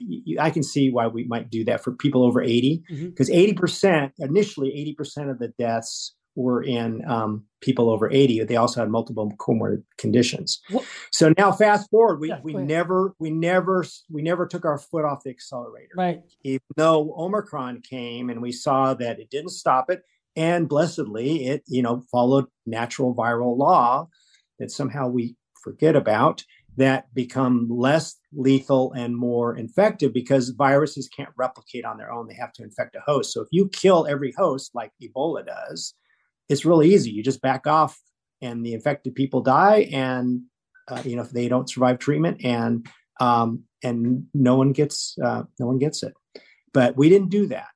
[0.40, 3.64] I can see why we might do that for people over 80, because mm-hmm.
[3.64, 8.44] 80% initially 80% of the deaths were in um, people over 80.
[8.44, 10.60] They also had multiple comorbid conditions.
[10.70, 14.78] Well, so now fast forward, we, yeah, we never, we never, we never took our
[14.78, 15.94] foot off the accelerator.
[15.96, 16.22] Right.
[16.44, 20.02] Even though Omicron came and we saw that it didn't stop it.
[20.36, 24.08] And blessedly, it, you know, followed natural viral law
[24.58, 26.44] that somehow we forget about
[26.76, 32.28] that become less lethal and more infective because viruses can't replicate on their own.
[32.28, 33.32] They have to infect a host.
[33.32, 35.94] So if you kill every host like Ebola does,
[36.48, 37.10] it's really easy.
[37.10, 37.98] You just back off,
[38.40, 40.42] and the infected people die, and
[40.88, 42.86] uh, you know if they don't survive treatment, and
[43.20, 46.14] um, and no one gets uh, no one gets it.
[46.72, 47.68] But we didn't do that.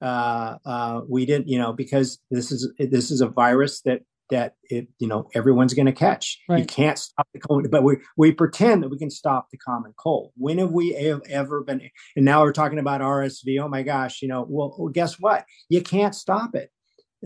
[0.00, 4.54] Uh, uh we didn't, you know, because this is this is a virus that that
[4.64, 6.38] it you know everyone's going to catch.
[6.48, 6.60] Right.
[6.60, 9.92] You can't stop the cold, but we we pretend that we can stop the common
[9.96, 10.32] cold.
[10.36, 11.90] When have we ever been?
[12.16, 13.60] And now we're talking about RSV.
[13.60, 14.46] Oh my gosh, you know.
[14.48, 15.44] Well, well guess what?
[15.68, 16.70] You can't stop it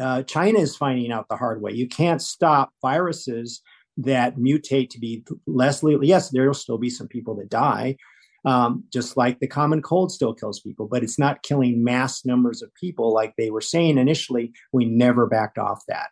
[0.01, 1.73] uh, China is finding out the hard way.
[1.73, 3.63] You can't stop viruses
[3.99, 6.05] that mutate to be less lethal.
[6.05, 7.97] Yes, there will still be some people that die,
[8.45, 12.63] um, just like the common cold still kills people, but it's not killing mass numbers
[12.63, 14.53] of people like they were saying initially.
[14.73, 16.09] We never backed off that.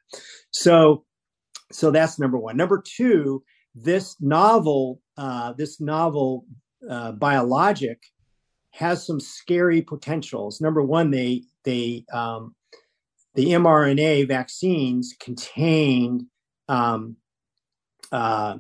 [0.51, 1.05] So,
[1.71, 2.57] so that's number one.
[2.57, 6.45] Number two, this novel, uh, this novel
[6.89, 8.03] uh, biologic
[8.73, 10.61] has some scary potentials.
[10.61, 12.55] Number one, they they um,
[13.37, 16.25] the mRNA vaccines contained
[16.69, 17.17] um,
[18.11, 18.57] uh,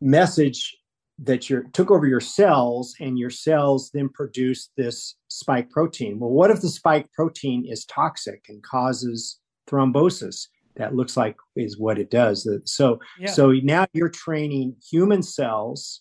[0.00, 0.76] message
[1.18, 6.18] that took over your cells and your cells then produced this spike protein.
[6.18, 10.48] Well, what if the spike protein is toxic and causes thrombosis?
[10.76, 12.48] That looks like is what it does.
[12.64, 13.30] So, yeah.
[13.30, 16.00] so now you're training human cells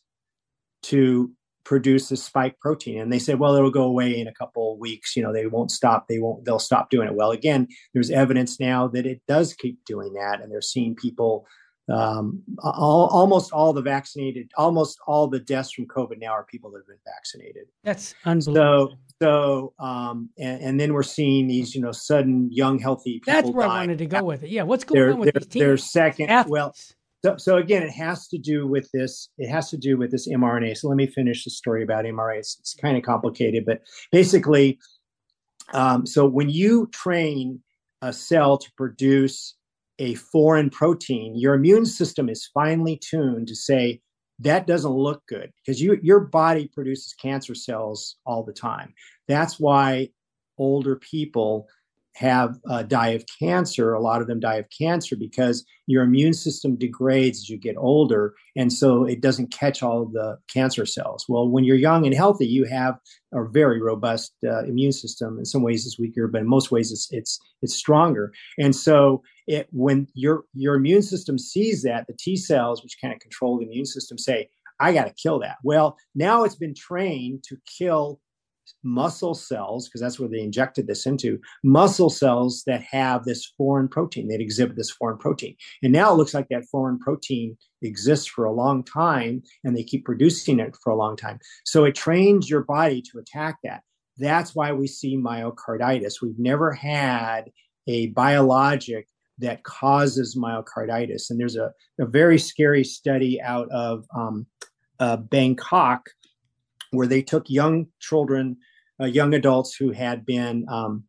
[0.83, 1.31] to
[1.63, 2.99] produce this spike protein.
[2.99, 5.15] And they said well it'll go away in a couple of weeks.
[5.15, 6.07] You know they won't stop.
[6.07, 7.15] They won't they'll stop doing it.
[7.15, 10.41] Well again there's evidence now that it does keep doing that.
[10.41, 11.45] And they're seeing people
[11.89, 16.71] um, all, almost all the vaccinated almost all the deaths from covid now are people
[16.71, 17.67] that have been vaccinated.
[17.83, 18.89] That's unbelievable.
[18.89, 23.33] So so um, and, and, then we're seeing these you know sudden young healthy people
[23.33, 24.49] that's where i wanted to go with it.
[24.49, 25.61] Yeah what's going they're, on with they're, these teams?
[25.61, 26.51] they're second athletes.
[26.51, 26.75] well
[27.23, 29.29] so, so again, it has to do with this.
[29.37, 30.77] It has to do with this mRNA.
[30.77, 32.39] So let me finish the story about mRNA.
[32.39, 34.79] It's, it's kind of complicated, but basically,
[35.73, 37.61] um, so when you train
[38.01, 39.55] a cell to produce
[39.99, 44.01] a foreign protein, your immune system is finely tuned to say
[44.39, 48.93] that doesn't look good because you your body produces cancer cells all the time.
[49.27, 50.09] That's why
[50.57, 51.67] older people
[52.15, 56.33] have uh, die of cancer, a lot of them die of cancer because your immune
[56.33, 61.25] system degrades as you get older, and so it doesn't catch all the cancer cells.
[61.27, 62.99] Well, when you're young and healthy, you have
[63.33, 65.37] a very robust uh, immune system.
[65.39, 68.31] In some ways, it's weaker, but in most ways, it's it's it's stronger.
[68.59, 73.13] And so, it when your your immune system sees that, the T cells, which kind
[73.13, 74.49] of control the immune system, say,
[74.79, 78.19] "I got to kill that." Well, now it's been trained to kill
[78.83, 83.87] muscle cells, because that's where they injected this into, muscle cells that have this foreign
[83.87, 85.55] protein, that exhibit this foreign protein.
[85.81, 89.83] And now it looks like that foreign protein exists for a long time and they
[89.83, 91.39] keep producing it for a long time.
[91.65, 93.81] So it trains your body to attack that.
[94.17, 96.21] That's why we see myocarditis.
[96.21, 97.49] We've never had
[97.87, 99.07] a biologic
[99.39, 101.29] that causes myocarditis.
[101.29, 104.45] And there's a, a very scary study out of um,
[104.99, 106.09] uh, Bangkok
[106.93, 108.57] where they took young children,
[109.01, 111.03] uh, young adults who had been um,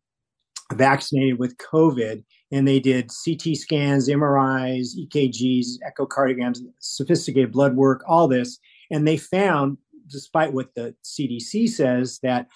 [0.73, 8.27] vaccinated with COVID, and they did CT scans, MRIs, EKGs, echocardiograms, sophisticated blood work, all
[8.27, 8.59] this.
[8.91, 9.77] And they found,
[10.07, 12.47] despite what the CDC says, that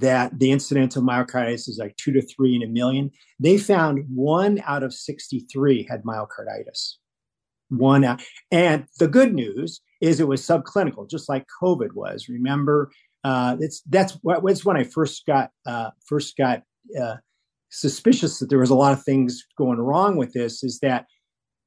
[0.00, 3.12] that the incidence of myocarditis is like two to three in a million.
[3.38, 6.94] They found one out of 63 had myocarditis.
[7.68, 8.20] One out.
[8.50, 12.28] And the good news is it was subclinical, just like COVID was.
[12.28, 12.90] Remember,
[13.24, 16.62] uh, it's that's that's when I first got uh, first got
[17.00, 17.16] uh,
[17.70, 20.62] suspicious that there was a lot of things going wrong with this.
[20.62, 21.06] Is that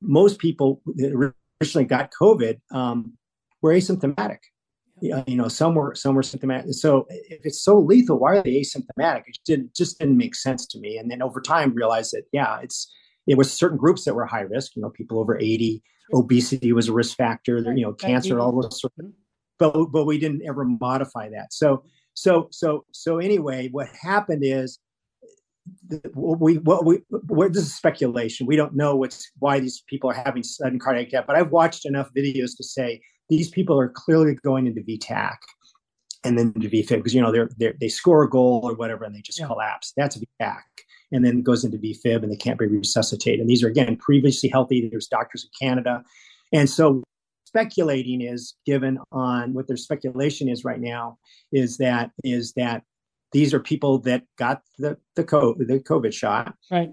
[0.01, 3.17] most people that originally got COVID um,
[3.61, 4.39] were asymptomatic
[5.01, 6.73] you know, some were some were symptomatic.
[6.73, 9.23] So if it's so lethal, why are they asymptomatic?
[9.27, 10.97] It didn't just didn't make sense to me.
[10.97, 12.91] And then over time, realized that yeah, it's
[13.27, 14.75] it was certain groups that were high risk.
[14.75, 17.57] You know, people over eighty, obesity was a risk factor.
[17.57, 18.81] You know, cancer, all those.
[18.81, 19.11] Sort of, mm-hmm.
[19.59, 21.53] but but we didn't ever modify that.
[21.53, 21.83] So
[22.13, 24.79] so so so anyway, what happened is
[26.13, 28.47] what we what we what, this is speculation.
[28.47, 31.25] We don't know what's why these people are having sudden cardiac death.
[31.27, 35.35] But I've watched enough videos to say these people are clearly going into VTAC
[36.23, 39.03] and then to VFib because you know they're, they're, they score a goal or whatever
[39.03, 39.47] and they just yeah.
[39.47, 39.93] collapse.
[39.97, 40.61] That's VTAC,
[41.11, 43.39] and then goes into VFib and they can't be resuscitated.
[43.39, 44.87] And these are again previously healthy.
[44.89, 46.03] There's doctors in Canada,
[46.53, 47.03] and so
[47.45, 51.17] speculating is given on what their speculation is right now
[51.51, 52.83] is that is that
[53.31, 56.91] these are people that got the the COVID, the COVID shot, right,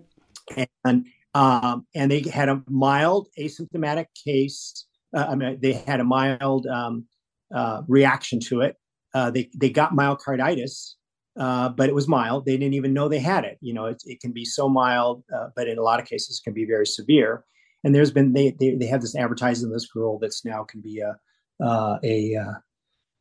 [0.84, 6.04] and um, and they had a mild asymptomatic case uh, I mean, they had a
[6.04, 7.06] mild um,
[7.54, 8.76] uh, reaction to it.
[9.14, 10.94] Uh, they they got myocarditis,
[11.38, 12.46] uh, but it was mild.
[12.46, 13.58] They didn't even know they had it.
[13.60, 16.40] You know, it, it can be so mild, uh, but in a lot of cases,
[16.40, 17.44] it can be very severe.
[17.82, 21.00] And there's been they they, they have this advertising this girl that's now can be
[21.00, 21.16] a
[21.64, 22.36] uh, a,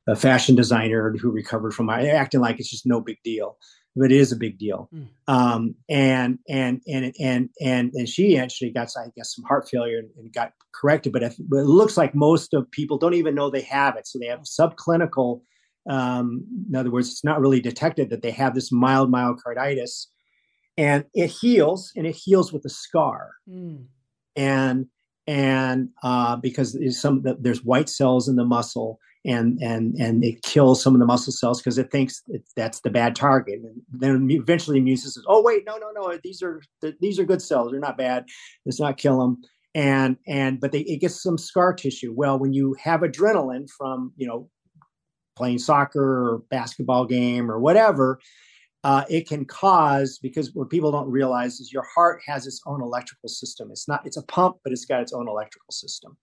[0.07, 3.57] a fashion designer who recovered from acting like it's just no big deal
[3.95, 4.89] but it is a big deal.
[4.93, 5.07] Mm.
[5.27, 9.99] Um, and and and and and and she actually got, I guess, some heart failure
[9.99, 11.13] and, and got corrected.
[11.13, 14.07] But, if, but, it looks like most of people don't even know they have it,
[14.07, 15.41] so they have subclinical.
[15.89, 20.07] Um, in other words, it's not really detected that they have this mild myocarditis,
[20.77, 23.31] and it heals, and it heals with a scar.
[23.49, 23.85] Mm.
[24.35, 24.87] And
[25.27, 30.81] and uh, because some there's white cells in the muscle and and and it kills
[30.81, 33.59] some of the muscle cells because it thinks it, that's the bad target.
[33.63, 36.61] And then eventually, the immune system says, "Oh wait, no, no, no, these are
[36.99, 37.71] these are good cells.
[37.71, 38.25] They're not bad.
[38.65, 39.41] Let's not kill them."
[39.75, 42.13] And and but they it gets some scar tissue.
[42.15, 44.49] Well, when you have adrenaline from you know
[45.35, 48.19] playing soccer or basketball game or whatever,
[48.83, 52.81] uh, it can cause because what people don't realize is your heart has its own
[52.81, 53.69] electrical system.
[53.71, 56.17] It's not it's a pump, but it's got its own electrical system.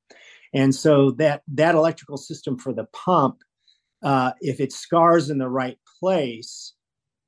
[0.52, 3.38] And so that that electrical system for the pump,
[4.02, 6.74] uh, if it scars in the right place,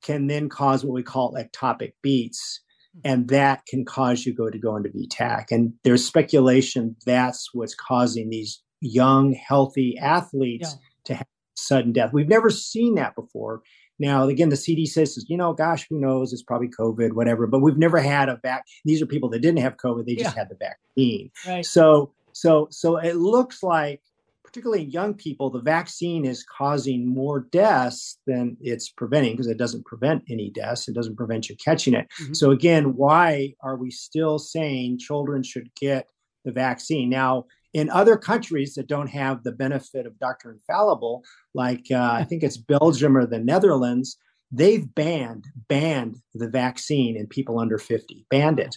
[0.02, 2.60] can then cause what we call ectopic beats,
[2.94, 3.00] hmm.
[3.04, 5.46] and that can cause you go to go into VTAC.
[5.50, 10.78] And there's speculation that's what's causing these young, healthy athletes yeah.
[11.04, 11.26] to have
[11.62, 12.12] sudden death.
[12.12, 13.62] We've never seen that before.
[13.98, 16.32] Now, again, the CD says, you know, gosh, who knows?
[16.32, 17.46] It's probably COVID, whatever.
[17.46, 18.64] But we've never had a vac.
[18.84, 20.40] These are people that didn't have COVID; they just yeah.
[20.40, 21.30] had the vaccine.
[21.46, 21.64] Right.
[21.64, 24.00] So so, so it looks like,
[24.44, 29.56] particularly in young people, the vaccine is causing more deaths than it's preventing because it
[29.56, 30.88] doesn't prevent any deaths.
[30.88, 32.08] It doesn't prevent you catching it.
[32.20, 32.34] Mm-hmm.
[32.34, 36.08] So, again, why are we still saying children should get
[36.44, 37.08] the vaccine?
[37.08, 40.50] Now, in other countries that don't have the benefit of Dr.
[40.52, 41.22] Infallible,
[41.54, 44.18] like uh, I think it's Belgium or the Netherlands,
[44.50, 48.26] they've banned banned the vaccine in people under 50.
[48.30, 48.76] Banned it.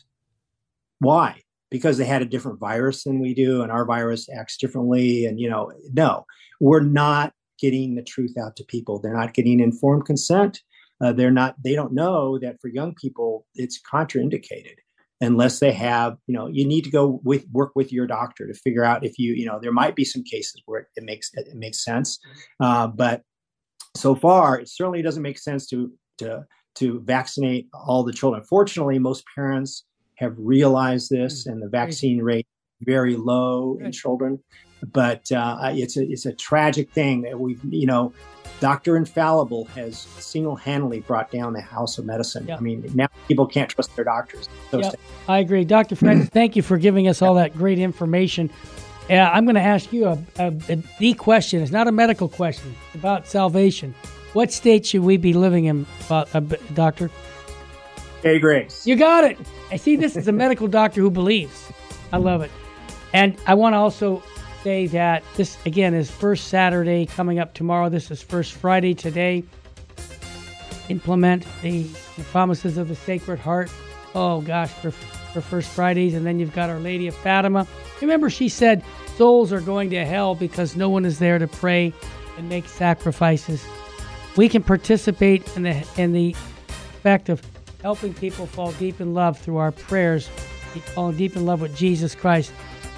[0.99, 1.41] Why?
[1.75, 5.39] because they had a different virus than we do and our virus acts differently and
[5.39, 6.25] you know no
[6.59, 10.61] we're not getting the truth out to people they're not getting informed consent
[11.01, 14.75] uh, they're not they don't know that for young people it's contraindicated
[15.21, 18.53] unless they have you know you need to go with work with your doctor to
[18.53, 21.31] figure out if you you know there might be some cases where it, it makes
[21.33, 22.19] it makes sense
[22.59, 23.21] uh, but
[23.95, 26.43] so far it certainly doesn't make sense to to
[26.75, 29.85] to vaccinate all the children fortunately most parents
[30.15, 31.53] have realized this, mm-hmm.
[31.53, 32.47] and the vaccine rate
[32.81, 34.39] very low in children.
[34.91, 38.13] But uh, it's a it's a tragic thing that we've you know
[38.59, 38.95] Dr.
[38.95, 42.45] Infallible has single handedly brought down the house of medicine.
[42.47, 42.57] Yeah.
[42.57, 44.47] I mean, now people can't trust their doctors.
[44.71, 44.91] So Yeah.
[45.27, 45.65] I agree.
[45.65, 45.95] Dr.
[45.95, 48.49] Francis, thank you for giving us all that great information.
[49.09, 51.61] Uh, I'm going to ask you a, a, a the question.
[51.61, 52.75] It's not a medical question.
[52.87, 53.93] It's about salvation.
[54.33, 56.39] What state should we be living in, uh, uh,
[56.73, 57.11] Doctor?
[58.23, 58.87] Hey, Grace.
[58.87, 59.37] You got it.
[59.71, 61.71] I see this is a medical doctor who believes.
[62.11, 62.51] I love it.
[63.13, 64.23] And I want to also
[64.65, 67.87] say that this, again, is first Saturday coming up tomorrow.
[67.87, 69.43] This is first Friday today.
[70.89, 71.83] Implement the,
[72.17, 73.69] the promises of the Sacred Heart.
[74.15, 76.15] Oh, gosh, for, for First Fridays.
[76.15, 77.67] And then you've got Our Lady of Fatima.
[78.01, 78.83] Remember, she said
[79.17, 81.93] souls are going to hell because no one is there to pray
[82.39, 83.63] and make sacrifices.
[84.35, 86.35] We can participate in the, in the
[87.03, 87.39] fact of
[87.83, 90.27] helping people fall deep in love through our prayers,
[90.95, 92.51] fall deep in love with Jesus Christ,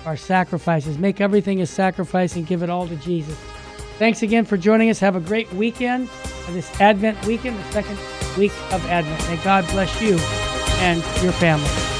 [0.07, 0.97] our sacrifices.
[0.97, 3.37] Make everything a sacrifice and give it all to Jesus.
[3.99, 4.99] Thanks again for joining us.
[4.99, 6.07] Have a great weekend,
[6.49, 7.99] this Advent weekend, the second
[8.37, 9.27] week of Advent.
[9.29, 10.17] May God bless you
[10.79, 11.96] and your family.